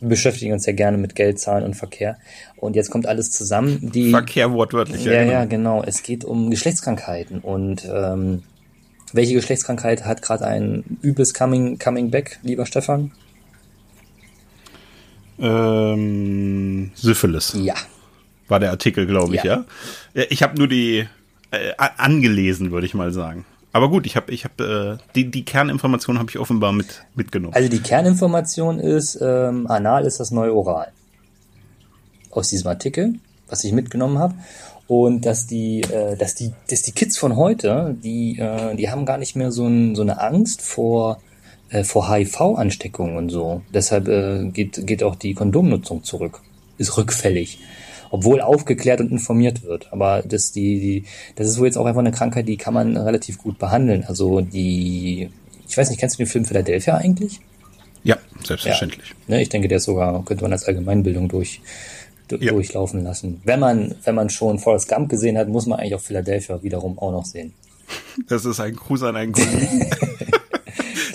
[0.00, 2.18] beschäftigen uns ja gerne mit Geld, Zahlen und Verkehr.
[2.64, 3.90] Und jetzt kommt alles zusammen.
[3.92, 5.04] Die, Verkehr wortwörtlich.
[5.04, 5.82] Ja, ja, ja, genau.
[5.82, 7.40] Es geht um Geschlechtskrankheiten.
[7.40, 8.42] Und ähm,
[9.12, 13.12] welche Geschlechtskrankheit hat gerade ein übles Coming, Coming Back, lieber Stefan?
[15.38, 17.54] Ähm, Syphilis.
[17.60, 17.74] Ja.
[18.48, 19.64] War der Artikel, glaube ich, ja.
[20.14, 20.24] ja?
[20.30, 21.06] Ich habe nur die
[21.50, 23.44] äh, angelesen, würde ich mal sagen.
[23.72, 27.54] Aber gut, ich habe ich hab, äh, die, die Kerninformation habe ich offenbar mit, mitgenommen.
[27.54, 30.92] Also die Kerninformation ist, ähm, anal ist das neue Oral.
[32.34, 33.14] Aus diesem Artikel,
[33.48, 34.34] was ich mitgenommen habe.
[34.86, 39.06] Und dass die, äh, dass die, dass die Kids von heute, die, äh, die haben
[39.06, 41.20] gar nicht mehr so, ein, so eine Angst vor,
[41.70, 43.62] äh, vor HIV-Ansteckungen und so.
[43.72, 46.42] Deshalb äh, geht, geht auch die Kondomnutzung zurück.
[46.76, 47.58] Ist rückfällig
[48.14, 49.92] obwohl aufgeklärt und informiert wird.
[49.92, 52.96] Aber das, die, die, das ist wohl jetzt auch einfach eine Krankheit, die kann man
[52.96, 54.04] relativ gut behandeln.
[54.04, 55.30] Also die,
[55.68, 57.40] ich weiß nicht, kennst du den Film Philadelphia eigentlich?
[58.04, 59.08] Ja, selbstverständlich.
[59.26, 61.60] Ja, ne, ich denke, der ist sogar, könnte man als Allgemeinbildung durch,
[62.30, 62.52] ja.
[62.52, 63.40] durchlaufen lassen.
[63.44, 66.98] Wenn man, wenn man schon Forrest Gump gesehen hat, muss man eigentlich auch Philadelphia wiederum
[66.98, 67.54] auch noch sehen.
[68.28, 69.90] Das ist ein Gruß an einen Kollegen.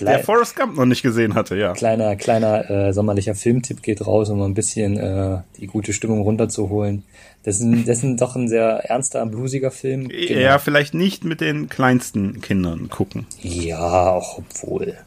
[0.02, 1.74] Der Forrest Gump noch nicht gesehen hatte, ja.
[1.74, 7.04] Kleiner, kleiner äh, sommerlicher Filmtipp geht raus, um ein bisschen äh, die gute Stimmung runterzuholen.
[7.44, 10.10] Das ist, das ist doch ein sehr ernster, bluesiger Film.
[10.10, 10.40] Genau.
[10.40, 13.26] Ja, vielleicht nicht mit den kleinsten Kindern gucken.
[13.42, 14.98] Ja, auch obwohl.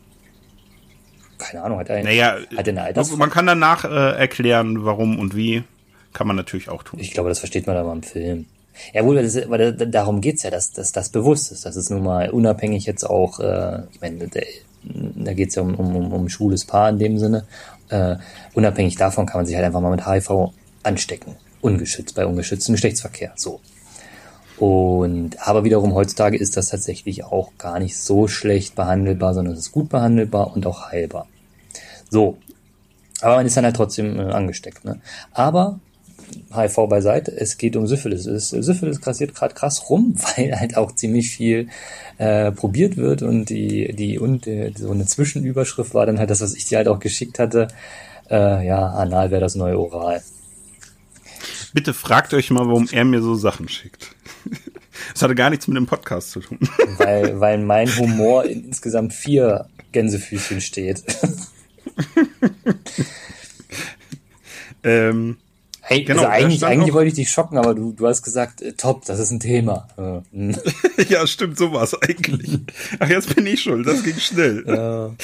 [1.38, 5.18] Keine Ahnung, hat er, naja, hat er eine Alters Man kann danach äh, erklären, warum
[5.18, 5.64] und wie.
[6.12, 7.01] Kann man natürlich auch tun.
[7.01, 8.46] Ich glaube, das versteht man aber im Film.
[8.92, 11.66] Ja, wohl, das, weil darum geht's ja, dass, dass das bewusst ist.
[11.66, 14.29] Das ist nun mal unabhängig jetzt auch, äh, ich meine,
[14.85, 17.44] da geht es ja um, um, um schwules Paar in dem Sinne.
[17.88, 18.16] Äh,
[18.55, 21.37] unabhängig davon kann man sich halt einfach mal mit HIV anstecken.
[21.61, 23.33] Ungeschützt, bei ungeschütztem Geschlechtsverkehr.
[23.37, 23.61] So.
[24.59, 29.61] Und aber wiederum heutzutage ist das tatsächlich auch gar nicht so schlecht behandelbar, sondern es
[29.61, 31.27] ist gut behandelbar und auch heilbar.
[32.11, 32.38] So.
[33.20, 34.85] Aber man ist dann halt trotzdem äh, angesteckt.
[34.85, 35.01] Ne?
[35.33, 35.79] Aber
[36.55, 38.25] HIV beiseite, es geht um Syphilis.
[38.25, 41.68] Syphilis grassiert gerade krass rum, weil halt auch ziemlich viel
[42.18, 46.40] äh, probiert wird und die, die und äh, so eine Zwischenüberschrift war dann halt das,
[46.40, 47.68] was ich dir halt auch geschickt hatte.
[48.31, 50.23] Äh, ja, anal wäre das neue Oral.
[51.73, 54.14] Bitte fragt euch mal, warum er mir so Sachen schickt.
[55.14, 56.59] Das hatte gar nichts mit dem Podcast zu tun.
[56.99, 61.03] Weil, weil mein Humor in insgesamt vier Gänsefüßchen steht.
[64.85, 65.38] ähm,
[65.92, 68.72] Hey, genau, also eigentlich, eigentlich wollte ich dich schocken, aber du, du hast gesagt, äh,
[68.72, 69.87] top, das ist ein Thema.
[70.33, 70.57] Hm.
[71.09, 72.61] ja, stimmt, so war es eigentlich.
[72.98, 74.64] Ach, jetzt bin ich schuld, das ging schnell.
[74.66, 75.11] Ja.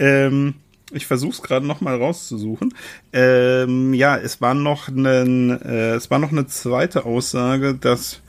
[0.00, 0.54] Ähm,
[0.90, 2.74] ich versuche es gerade noch mal rauszusuchen.
[3.12, 8.20] Ähm, ja, es war noch ein, äh, es war noch eine zweite Aussage, dass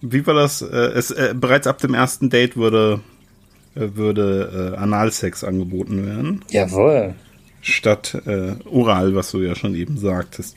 [0.00, 0.60] wie war das?
[0.60, 3.00] Äh, es äh, bereits ab dem ersten Date würde
[3.74, 6.44] äh, würde äh, Analsex angeboten werden.
[6.50, 7.14] Jawohl.
[7.60, 10.56] Statt äh, Oral, was du ja schon eben sagtest.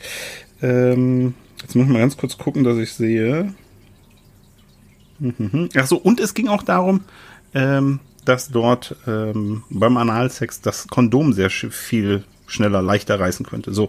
[0.62, 3.52] Ähm, jetzt muss ich mal ganz kurz gucken, dass ich sehe.
[5.18, 5.68] Mhm.
[5.76, 7.02] Ach so, und es ging auch darum,
[7.54, 13.72] ähm, dass dort ähm, beim Analsex das Kondom sehr viel schneller, leichter reißen könnte.
[13.72, 13.88] So,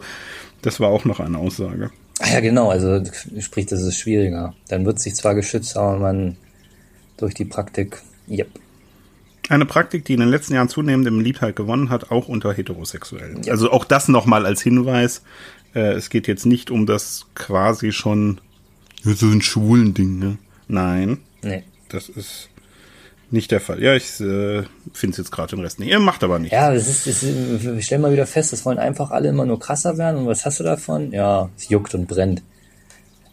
[0.62, 1.92] das war auch noch eine Aussage.
[2.20, 3.02] Ah ja, genau, also
[3.40, 4.54] sprich, das ist schwieriger.
[4.68, 6.36] Dann wird sich zwar geschützt, aber man
[7.18, 8.50] durch die Praktik, yep.
[9.50, 13.42] Eine Praktik, die in den letzten Jahren zunehmend im Beliebtheit gewonnen hat, auch unter Heterosexuellen.
[13.44, 13.54] Ja.
[13.54, 15.24] Also auch das nochmal als Hinweis.
[15.74, 18.42] Äh, es geht jetzt nicht um das quasi schon
[19.04, 20.38] so ein schwulen Ding, ne?
[20.68, 21.20] Nein.
[21.42, 21.64] Nee.
[21.90, 22.50] Das ist
[23.32, 23.82] nicht der Fall.
[23.82, 25.90] Ja, ich äh, finde es jetzt gerade den Rest nicht.
[25.90, 26.52] Ihr macht aber nicht.
[26.52, 27.24] Ja, es ist, ist,
[27.64, 30.22] wir stellen mal wieder fest, es wollen einfach alle immer nur krasser werden.
[30.22, 31.12] Und was hast du davon?
[31.12, 32.42] Ja, es juckt und brennt.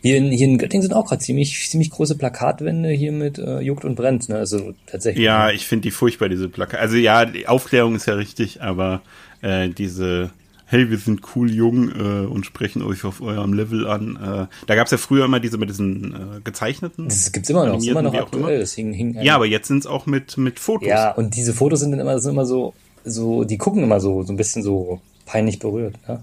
[0.02, 3.60] Hier in, hier in Göttingen sind auch gerade ziemlich, ziemlich große Plakatwände hier mit äh,
[3.60, 4.28] juckt und brennt.
[4.28, 4.36] Ne?
[4.36, 5.24] Also tatsächlich.
[5.24, 6.80] Ja, ich finde die furchtbar, diese Plakate.
[6.80, 9.02] Also ja, die Aufklärung ist ja richtig, aber
[9.40, 10.30] äh, diese
[10.66, 14.16] hey, wir sind cool jung äh, und sprechen euch auf eurem Level an.
[14.16, 17.08] Äh, da gab es ja früher immer diese mit diesen äh, gezeichneten.
[17.08, 18.58] Das gibt's immer noch, ist immer noch aktuell.
[18.58, 20.88] Das hing, hing ja, aber jetzt sind es auch mit, mit Fotos.
[20.88, 22.74] Ja, und diese Fotos sind dann immer, sind immer so,
[23.04, 26.20] so, die gucken immer so, so ein bisschen so peinlich berührt, ja.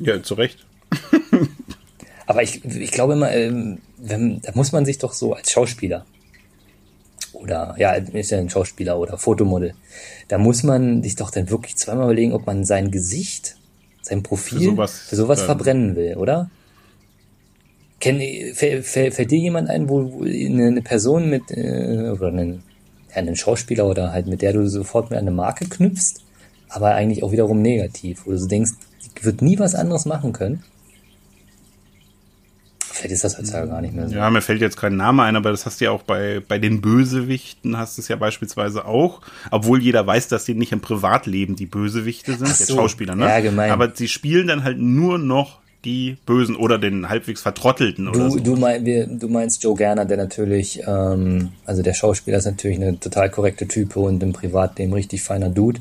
[0.00, 0.64] Ja, zu Recht.
[2.26, 6.06] aber ich, ich glaube immer, ähm, wenn, da muss man sich doch so als Schauspieler
[7.32, 9.74] oder ja, ist ja ein Schauspieler oder Fotomodel,
[10.28, 13.57] da muss man sich doch dann wirklich zweimal überlegen, ob man sein Gesicht
[14.08, 16.50] sein Profil für sowas, für sowas verbrennen will, oder?
[18.00, 18.20] Kenn,
[18.54, 22.62] fällt, fällt dir jemand ein, wo, wo eine, eine, Person mit, äh, oder einen,
[23.10, 26.22] ja, einen Schauspieler oder halt mit der du sofort mit einer Marke knüpfst,
[26.68, 30.32] aber eigentlich auch wiederum negativ, wo du so denkst, die wird nie was anderes machen
[30.32, 30.62] können?
[32.98, 34.16] Vielleicht ist das heutzutage gar nicht mehr so.
[34.16, 36.58] Ja, mir fällt jetzt kein Name ein, aber das hast du ja auch bei, bei
[36.58, 39.20] den Bösewichten, hast du es ja beispielsweise auch.
[39.52, 42.64] Obwohl jeder weiß, dass die nicht im Privatleben die Bösewichte sind, so.
[42.64, 43.26] jetzt Schauspieler, ne?
[43.26, 43.70] Ja, gemein.
[43.70, 48.30] Aber sie spielen dann halt nur noch die Bösen oder den halbwegs Vertrottelten du, oder
[48.30, 48.40] so.
[48.40, 52.78] Du, mein, wir, du meinst Joe Gerner, der natürlich, ähm, also der Schauspieler ist natürlich
[52.78, 55.80] eine total korrekte Type und im Privatleben richtig feiner Dude.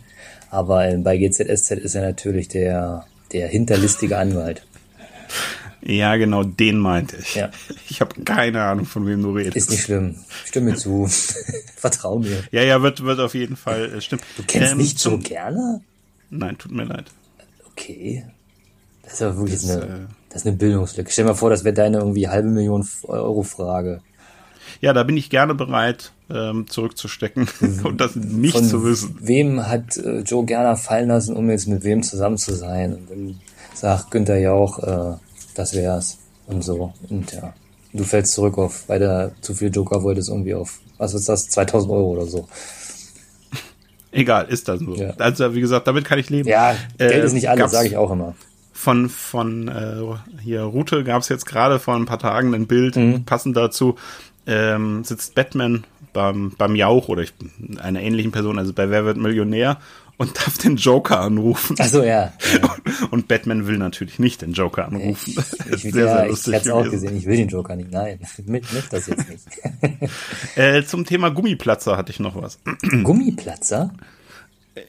[0.51, 4.61] Aber bei GZSZ ist er natürlich der, der hinterlistige Anwalt.
[5.87, 7.35] Ja, genau, den meinte ich.
[7.35, 7.49] Ja.
[7.89, 9.55] Ich habe keine Ahnung, von wem du redest.
[9.55, 10.15] Ist nicht schlimm.
[10.43, 11.07] Stimme zu.
[11.77, 12.43] Vertrau mir.
[12.51, 14.21] Ja, ja, wird, wird auf jeden Fall äh, stimmen.
[14.35, 15.81] Du kennst ähm, nicht so gerne?
[16.29, 17.05] Nein, tut mir leid.
[17.71, 18.25] Okay.
[19.03, 21.09] Das ist aber wirklich das, eine, äh, das ist eine Bildungslücke.
[21.09, 24.01] Stell dir mal vor, das wäre deine irgendwie halbe Million Euro Frage.
[24.81, 27.47] Ja, da bin ich gerne bereit, ähm, zurückzustecken
[27.85, 29.17] und das nicht Von zu wissen.
[29.21, 32.93] Wem hat äh, Joe Gerner fallen lassen, um jetzt mit wem zusammen zu sein?
[32.93, 33.39] Und dann
[33.73, 35.17] sagt Günther Jauch, äh,
[35.57, 36.17] das wär's.
[36.47, 36.93] Und so.
[37.09, 37.53] Und ja.
[37.93, 41.49] Du fällst zurück auf, weil du zu viel Joker wolltest, irgendwie auf, was ist das,
[41.49, 42.47] 2000 Euro oder so.
[44.11, 44.95] Egal, ist das so.
[44.95, 45.13] Ja.
[45.17, 46.47] Also, wie gesagt, damit kann ich leben.
[46.47, 48.35] Ja, Geld äh, ist nicht alles, sage ich auch immer.
[48.73, 52.95] Von, von äh, hier Route gab es jetzt gerade vor ein paar Tagen ein Bild,
[52.95, 53.25] mhm.
[53.25, 53.95] passend dazu,
[54.45, 57.33] ähm, sitzt Batman beim, beim Jauch oder ich,
[57.79, 59.77] einer ähnlichen Person, also bei Wer wird Millionär
[60.17, 61.75] und darf den Joker anrufen.
[61.79, 62.33] Ach so, ja.
[62.53, 62.75] ja.
[63.11, 65.35] Und Batman will natürlich nicht den Joker anrufen.
[65.71, 66.53] Ich, ich, sehr, ja, lustig.
[66.53, 67.91] Ich hab's auch gesehen, ich will den Joker nicht.
[67.91, 69.43] Nein, mit, mit das jetzt nicht.
[70.55, 72.59] äh, zum Thema Gummiplatzer hatte ich noch was.
[73.03, 73.93] Gummiplatzer?
[74.73, 74.81] Äh,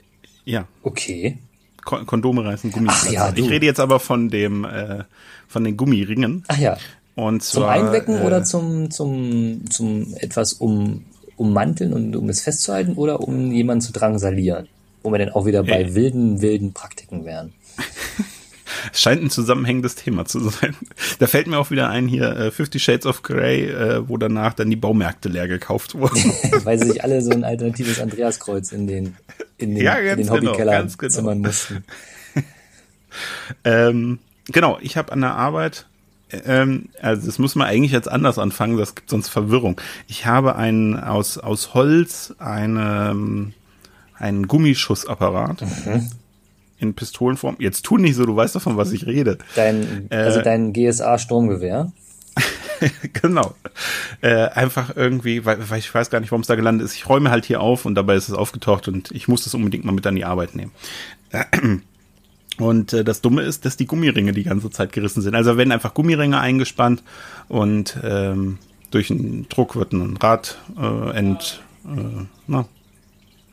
[0.46, 0.66] ja.
[0.82, 1.38] Okay.
[1.84, 3.08] Kon Kondome reißen Gummiplatzer.
[3.08, 3.42] Ach, ja, du.
[3.42, 5.04] ich rede jetzt aber von dem, äh,
[5.46, 6.44] von den Gummiringen.
[6.48, 6.78] Ach ja.
[7.16, 11.04] Und zwar, zum Einwecken äh, oder zum, zum, zum etwas um,
[11.36, 14.68] ummanteln und um es festzuhalten oder um jemanden zu drangsalieren?
[15.08, 17.54] Wo wir dann auch wieder bei wilden, wilden Praktiken wären.
[18.92, 20.76] Es scheint ein zusammenhängendes Thema zu sein.
[21.18, 24.52] Da fällt mir auch wieder ein hier äh, Fifty Shades of Grey, äh, wo danach
[24.52, 26.32] dann die Baumärkte leer gekauft wurden.
[26.64, 29.16] Weil sie sich alle so ein alternatives Andreaskreuz in den,
[29.56, 31.08] in den, ja, in den genau, Hobbykeller genau.
[31.08, 31.82] zimmern mussten.
[33.64, 35.86] ähm, genau, ich habe an der Arbeit
[36.44, 39.80] ähm, also das muss man eigentlich jetzt anders anfangen, das gibt sonst Verwirrung.
[40.08, 43.54] Ich habe einen aus, aus Holz eine, ähm,
[44.18, 45.62] einen Gummischussapparat.
[45.62, 46.10] Mhm.
[46.80, 47.56] In Pistolenform.
[47.58, 49.38] Jetzt tu nicht so, du weißt doch, von was ich rede.
[49.56, 51.90] Dein, äh, also dein GSA-Sturmgewehr.
[53.14, 53.54] genau.
[54.20, 56.94] Äh, einfach irgendwie, weil, weil ich weiß gar nicht, warum es da gelandet ist.
[56.94, 59.84] Ich räume halt hier auf und dabei ist es aufgetaucht und ich muss das unbedingt
[59.84, 60.72] mal mit an die Arbeit nehmen.
[62.58, 65.36] Und äh, das Dumme ist, dass die Gummiringe die ganze Zeit gerissen sind.
[65.36, 67.04] Also werden einfach Gummiringe eingespannt
[67.48, 68.58] und ähm,
[68.90, 72.66] durch einen Druck wird ein Rad äh, ent, äh, na,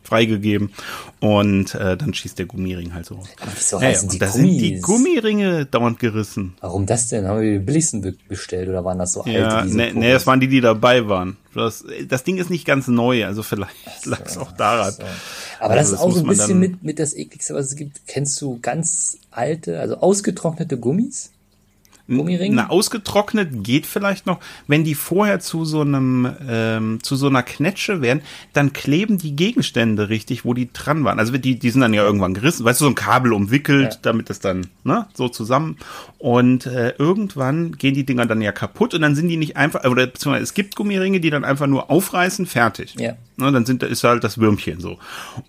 [0.08, 0.72] freigegeben
[1.20, 3.16] und äh, dann schießt der Gummiring halt so.
[3.42, 4.52] Aber wieso Ja, ja, heißen und die da Gummis?
[4.52, 6.56] sind die Gummiringe dauernd gerissen.
[6.62, 7.28] Warum das denn?
[7.28, 9.70] Haben wir die billigsten be bestellt oder waren das so Ja, alte?
[9.70, 10.14] nee, nee, Gummis?
[10.14, 11.38] das waren die, die dabei waren.
[11.54, 14.92] Das, das Ding ist nicht ganz neu, also vielleicht lag es auch daran.
[14.94, 15.04] So.
[15.60, 18.02] Aber das Also ist auch so ein bisschen mit, mit das ekligste, was es gibt.
[18.08, 21.32] Kennst du ganz alte, also ausgetrocknete Gummis?
[22.08, 22.56] Gummiringe?
[22.56, 24.40] Na, ausgetrocknet geht vielleicht noch.
[24.68, 28.22] Wenn die vorher zu so einem, ähm, zu so einer Knetsche werden,
[28.54, 31.20] dann kleben die Gegenstände richtig, wo die dran waren.
[31.20, 32.64] Also die, die sind dann ja irgendwann gerissen.
[32.66, 34.00] Weißt du, so ein Kabel umwickelt, Ja.
[34.04, 35.78] damit das dann, ne, so zusammen.
[36.20, 39.84] Und äh, irgendwann gehen die Dinger dann ja kaputt und dann sind die nicht einfach,
[39.86, 42.96] oder beziehungsweise es gibt Gummiringe, die dann einfach nur aufreißen, fertig.
[43.00, 43.14] Ja.
[43.38, 44.98] Ne, dann sind, ist halt das Würmchen so.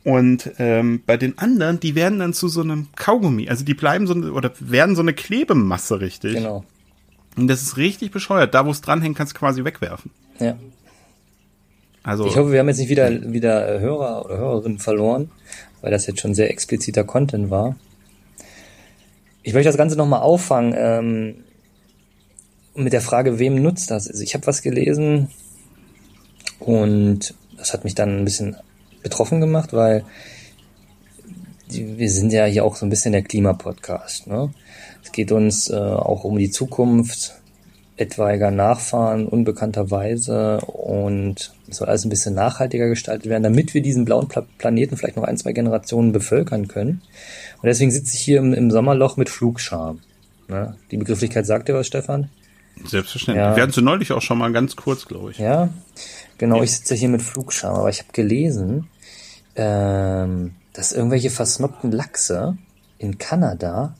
[0.04, 3.48] Und ähm, bei den anderen, die werden dann zu so einem Kaugummi.
[3.48, 6.34] Also die bleiben so oder werden so eine Klebemasse richtig.
[6.34, 6.45] Genau.
[7.36, 8.54] Und das ist richtig bescheuert.
[8.54, 10.10] Da, wo es dranhängt, kannst du quasi wegwerfen.
[10.40, 10.56] Ja.
[12.02, 15.30] Also, Ich hoffe, wir haben jetzt nicht wieder, wieder äh, Hörer oder Hörerinnen verloren,
[15.80, 17.76] weil das jetzt schon sehr expliziter Content war.
[19.42, 21.44] Ich möchte das Ganze nochmal auffangen ähm,
[22.74, 24.08] mit der Frage, wem nutzt das?
[24.08, 25.28] Also ich habe was gelesen
[26.58, 28.56] und das hat mich dann ein bisschen
[29.02, 30.04] betroffen gemacht, weil
[31.70, 34.26] die, wir sind ja hier auch so ein bisschen der Klimapodcast.
[34.26, 34.52] Ne?
[35.06, 37.36] Es geht uns äh, auch um die Zukunft
[37.96, 44.04] etwaiger Nachfahren unbekannterweise und es soll alles ein bisschen nachhaltiger gestaltet werden, damit wir diesen
[44.04, 47.02] blauen Pla Planeten vielleicht noch ein, zwei Generationen bevölkern können.
[47.62, 50.00] Und deswegen sitze ich hier im, im Sommerloch mit Flugscham.
[50.48, 50.74] Ne?
[50.90, 52.28] Die Begrifflichkeit sagt dir was, Stefan?
[52.84, 53.46] selbstverständlich.
[53.46, 53.54] Ja.
[53.54, 55.38] Wir hatten sie neulich auch schon mal ganz kurz, glaube ich.
[55.38, 55.68] Ja,
[56.36, 56.64] genau.
[56.64, 58.88] Ich sitze hier mit Flugscham, aber ich habe gelesen,
[59.54, 62.58] ähm, dass irgendwelche versnobten Lachse
[62.98, 63.94] in Kanada,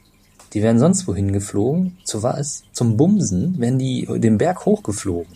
[0.57, 1.99] die werden sonst wohin geflogen.
[2.05, 2.63] Zu was?
[2.73, 5.31] Zum Bumsen werden die den Berg hochgeflogen.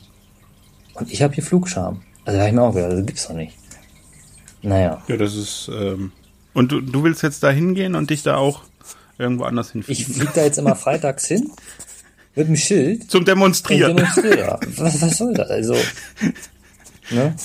[0.94, 2.00] Und ich habe hier Flugscham.
[2.24, 3.54] Also da habe ich mir auch gedacht, das gibt's doch nicht.
[4.62, 5.02] Naja.
[5.08, 5.70] Ja, das ist.
[5.74, 6.12] Ähm,
[6.54, 8.62] und du, du willst jetzt da hingehen und dich da auch
[9.18, 10.14] irgendwo anders Ich hinfliegen?
[10.14, 11.50] fliege da jetzt immer freitags hin
[12.34, 13.98] mit dem Schild Zum Demonstrieren.
[13.98, 15.50] Was, was soll das?
[15.50, 15.76] Also,
[17.10, 17.36] ne?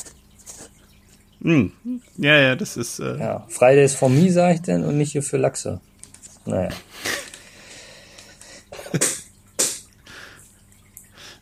[1.42, 1.74] Hm.
[2.16, 3.00] Ja, ja, das ist.
[3.00, 5.82] Äh, Ja, Fridays for me, sage ich denn, und nicht hier für Lachse.
[6.46, 6.70] Naja.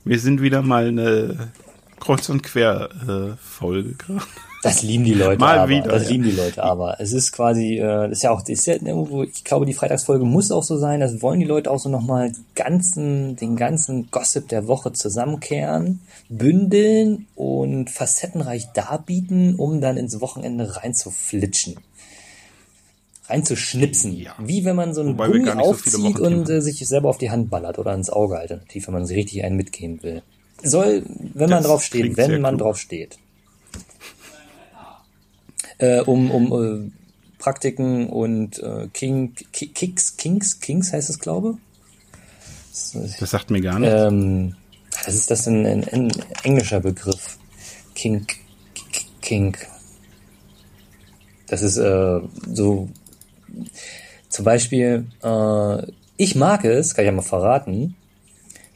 [0.05, 1.51] Wir sind wieder mal eine
[1.99, 4.21] Kreuz- und Quer-Folge gerade.
[4.61, 5.69] Das lieben die Leute Mal aber.
[5.69, 6.09] wieder, das ja.
[6.11, 6.97] lieben die Leute aber.
[6.99, 9.73] Es ist quasi, äh, das ist ja auch, das ist ja irgendwo, ich glaube, die
[9.73, 11.01] Freitagsfolge muss auch so sein.
[11.01, 17.27] Das wollen die Leute auch so nochmal ganzen, den ganzen Gossip der Woche zusammenkehren, bündeln
[17.35, 21.75] und facettenreich darbieten, um dann ins Wochenende reinzuflitschen.
[23.33, 24.15] Reinzuschnipsen.
[24.17, 24.35] Ja.
[24.39, 27.17] Wie wenn man so einen Wobei Gummi so aufzieht Wochenthemen und äh, sich selber auf
[27.17, 30.21] die Hand ballert oder ins Auge alternativ, wenn man sich richtig einen mitgeben will.
[30.61, 32.67] Soll, wenn man Das drauf steht, wenn man klug.
[32.67, 33.17] drauf steht
[35.79, 36.91] äh, um, um äh,
[37.39, 41.57] Praktiken und äh, King, Ki- Kicks, Kings, Kings heißt es, glaube
[42.71, 43.91] das, ist- Das sagt mir gar nicht.
[43.91, 44.55] ähm,
[45.05, 46.11] das ist das ein, ein, ein
[46.43, 47.37] englischer Begriff.
[47.95, 48.25] King,
[49.21, 49.57] King.
[51.47, 52.19] Das ist äh,
[52.53, 52.89] so
[54.29, 57.95] zum Beispiel, äh, ich mag es, kann ich ja mal verraten,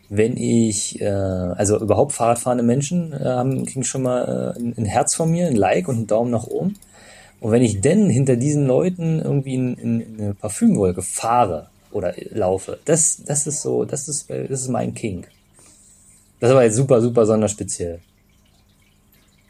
[0.09, 5.15] wenn ich, äh, also überhaupt Fahrradfahrende Menschen äh, haben, kriegen schon mal äh, ein, Herz
[5.15, 6.75] von mir, ein Like und einen Daumen nach oben.
[7.39, 12.13] Und wenn ich denn hinter diesen Leuten irgendwie in, in, in eine Parfümwolke fahre oder
[12.31, 15.27] laufe, das, das ist so, das ist, das ist mein King.
[16.39, 17.99] Das ist aber jetzt super, super sonderspeziell.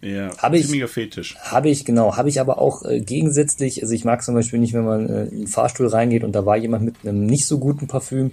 [0.02, 1.36] Ja, hab ich- ziemlicher Fetisch.
[1.42, 4.74] Habe ich, genau, habe ich aber auch äh, gegensätzlich, also ich mag zum Beispiel nicht,
[4.74, 7.58] wenn man äh, in den Fahrstuhl reingeht und da war jemand mit einem nicht so
[7.60, 8.32] guten Parfüm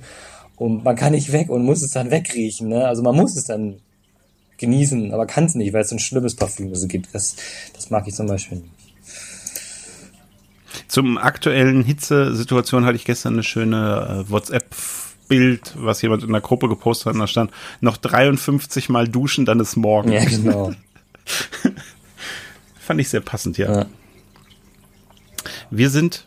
[0.56, 2.86] und man kann nicht weg und muss es dann wegriechen, ne?
[2.86, 3.76] Also man muss es dann
[4.58, 7.08] genießen, aber kann es nicht, weil es so ein schlimmes Parfüm so gibt.
[7.12, 7.34] Das,
[7.74, 8.70] das mag ich zum Beispiel nicht.
[10.88, 16.68] Zum aktuellen Hitzesituation hatte ich gestern eine schöne äh, WhatsApp-Bild, was jemand in der Gruppe
[16.68, 17.50] gepostet hat, und da stand
[17.80, 20.12] noch 53 Mal duschen, dann ist morgen.
[20.12, 20.72] Ja, genau.
[22.84, 23.72] Fand ich sehr passend, ja.
[23.80, 23.86] Ja.
[25.70, 26.24] Wir sind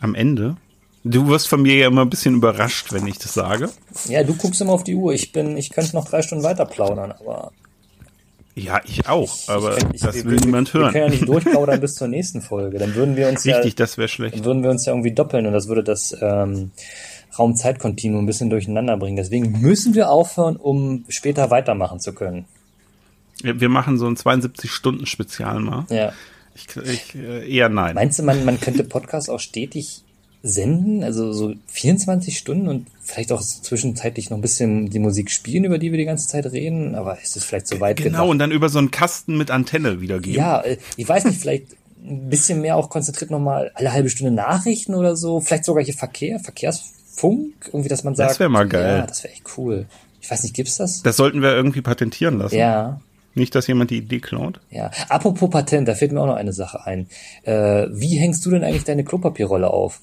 [0.00, 0.56] am Ende.
[1.02, 3.70] Du wirst von mir ja immer ein bisschen überrascht, wenn ich das sage.
[4.06, 5.12] ja, du guckst immer auf die Uhr.
[5.14, 7.52] Ich bin, ich könnte noch drei Stunden weiter plaudern, aber
[8.54, 10.92] Ja, ich auch, aber ich, ich, das wir- will wir, niemand Wir hören.
[10.92, 12.78] können ja nicht durchplaudern bis zur nächsten Folge.
[12.78, 14.36] Dann würden wir uns Richtig, ja, das wäre schlecht.
[14.36, 16.70] dann würden wir uns ja irgendwie doppeln und das würde das ähm,
[17.38, 19.16] Raum-Zeit-Kontinuum ein bisschen durcheinander bringen.
[19.16, 22.44] Deswegen müssen wir aufhören, um später weitermachen zu können.
[23.42, 25.86] Wir machen so ein 72-Stunden-Spezial mal.
[25.90, 26.12] Ja.
[26.54, 27.94] Ich, ich, äh, eher nein.
[27.94, 30.02] Meinst du, man, man könnte Podcasts auch stetig
[30.42, 35.64] senden, also so 24 Stunden und vielleicht auch zwischenzeitlich noch ein bisschen die Musik spielen,
[35.64, 38.28] über die wir die ganze Zeit reden, aber ist es vielleicht so weit Genau, gedacht?
[38.28, 40.38] und dann über so einen Kasten mit Antenne wiedergeben.
[40.38, 41.66] Ja, äh, ich weiß nicht, vielleicht
[42.02, 45.92] ein bisschen mehr auch konzentriert nochmal alle halbe Stunde Nachrichten oder so, vielleicht sogar hier
[45.94, 48.30] Verkehr, Verkehrsfunk, irgendwie, dass man sagt.
[48.30, 48.98] Das wär mal geil.
[49.00, 49.86] Ja, das wäre echt cool.
[50.22, 51.02] Ich weiß nicht, gibt's das?
[51.02, 52.56] Das sollten wir irgendwie patentieren lassen.
[52.56, 53.00] Ja,
[53.34, 54.60] Nicht, dass jemand die Idee klaut.
[54.70, 54.90] ja.
[55.08, 57.08] Apropos Patent, da fällt mir auch noch eine Sache ein.
[57.44, 60.00] Äh, wie hängst du denn eigentlich deine Klopapierrolle auf?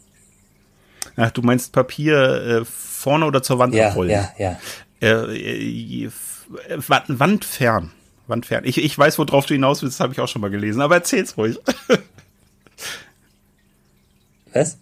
[1.18, 4.12] Ach, du meinst Papier äh, vorne oder zur Wand Ja, abrollen?
[4.12, 4.60] ja, ja.
[5.02, 6.10] Äh, äh, äh,
[6.88, 7.92] Wa- Wandfern.
[8.28, 8.64] Wandfern.
[8.66, 10.96] Ich, ich weiß, worauf du hinaus willst, das habe ich auch schon mal gelesen, aber
[10.96, 11.58] erzähl's ruhig.
[14.54, 14.78] Was?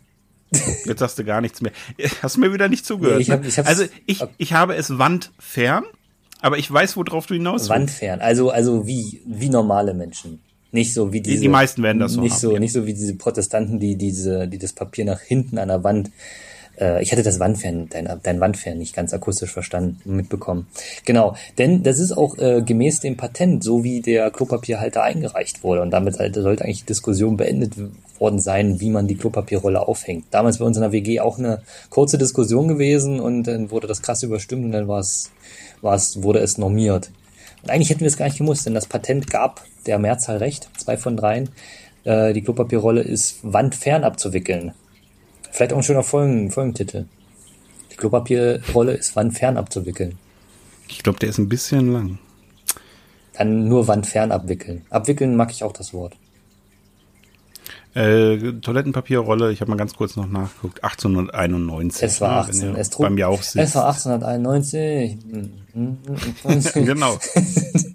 [0.85, 1.71] Jetzt sagst du gar nichts mehr.
[2.21, 3.17] Hast mir wieder nicht zugehört.
[3.17, 3.47] Nee, ich hab- ne?
[3.47, 5.83] ich hab's- also ich, ich habe es wandfern,
[6.41, 7.69] aber ich weiß, worauf du hinaus willst.
[7.69, 8.21] Wandfern.
[8.21, 10.39] Also, also wie, wie normale Menschen.
[10.71, 11.41] Nicht so wie diese.
[11.41, 12.59] die meisten werden das so Nicht haben, so, ja.
[12.59, 16.11] nicht so wie diese Protestanten, die diese, die das Papier nach hinten an der Wand.
[16.77, 20.67] Äh, ich hatte das Wandfern, dein, dein Wandfern nicht ganz akustisch verstanden, mitbekommen.
[21.05, 25.81] Genau, denn das ist auch äh, gemäß dem Patent, so wie der Klopapierhalter eingereicht wurde.
[25.81, 27.73] Und damit halt, sollte eigentlich die Diskussion beendet
[28.19, 30.25] worden sein, wie man die Klopapierrolle aufhängt.
[30.31, 34.01] Damals bei uns in der WG auch eine kurze Diskussion gewesen und dann wurde das
[34.01, 35.31] krass überstimmt und dann war es,
[35.85, 37.11] war es, wurde es normiert.
[37.63, 40.67] Und eigentlich hätten wir es gar nicht gemusst, denn das Patent gab der Mehrzahl recht,
[40.77, 41.49] zwei von dreien.
[42.03, 44.73] Äh, die Klopapierrolle ist wandfern abzuwickeln.
[45.51, 47.05] Vielleicht auch ein schöner Folgen, Folgentitel.
[47.91, 50.17] Die Klopapierrolle ist wandfern abzuwickeln.
[50.89, 52.19] Ich glaube, der ist ein bisschen lang.
[53.33, 54.85] Dann nur wandfern abwickeln.
[54.89, 56.13] Abwickeln mag ich auch das Wort.
[57.95, 62.03] Äh, Toilettenpapierrolle, ich habe mal ganz kurz noch nachgeguckt, 1891.
[62.03, 62.73] Es war ne, wenn 18.
[62.73, 63.75] ihr Es, trug, beim Jauch es sitzt.
[63.75, 65.17] war 1891.
[66.85, 67.17] genau.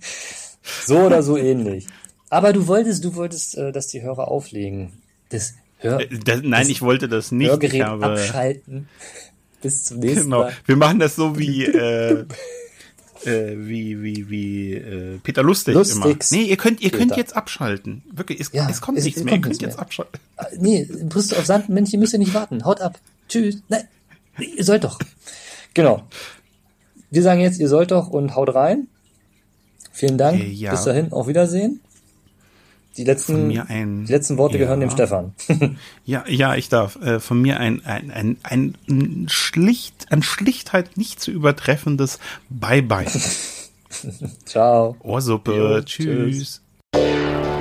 [0.86, 1.86] so oder so ähnlich.
[2.30, 4.92] Aber du wolltest, du wolltest, äh, dass die Hörer auflegen.
[5.28, 7.50] Das Hör Äh, das, nein, ich wollte das nicht.
[7.50, 8.88] Hörgerät habe, abschalten.
[9.62, 10.44] Bis zum nächsten Genau.
[10.44, 10.52] Mal.
[10.64, 12.24] Wir machen das so wie, äh,
[13.24, 16.42] äh, wie, wie, wie, äh, Peter Lustig Lustigst immer.
[16.42, 18.02] Nee, ihr könnt, ihr könnt jetzt abschalten.
[18.12, 19.34] Wirklich, es, Ja, es kommt es- nichts es mehr.
[19.34, 19.82] kommt ihr könnt jetzt mehr.
[19.82, 20.20] abschalten.
[20.36, 22.64] Ah, Nee, Brüste auf Sandmännchen müsst ihr nicht warten.
[22.64, 22.98] Haut ab.
[23.28, 23.62] Tschüss.
[23.68, 23.84] Nein,
[24.56, 24.98] ihr sollt doch.
[25.74, 26.02] Genau.
[27.10, 28.86] Wir sagen jetzt, ihr sollt doch und haut rein.
[29.92, 30.40] Vielen Dank.
[30.40, 30.70] Äh, ja.
[30.72, 31.80] Bis dahin, auf Wiedersehen.
[32.96, 34.64] Die letzten, die letzten Worte ja.
[34.64, 35.34] gehören dem Stefan.
[36.04, 36.96] Ja, ja, ich darf.
[37.00, 42.18] Äh, von mir ein, ein, ein, ein schlicht, an Schlichtheit nicht zu übertreffendes
[42.48, 43.06] Bye-bye.
[44.44, 44.96] Ciao.
[45.00, 45.54] Ohrsuppe.
[45.54, 46.62] Jo, tschüss.
[46.92, 47.60] tschüss.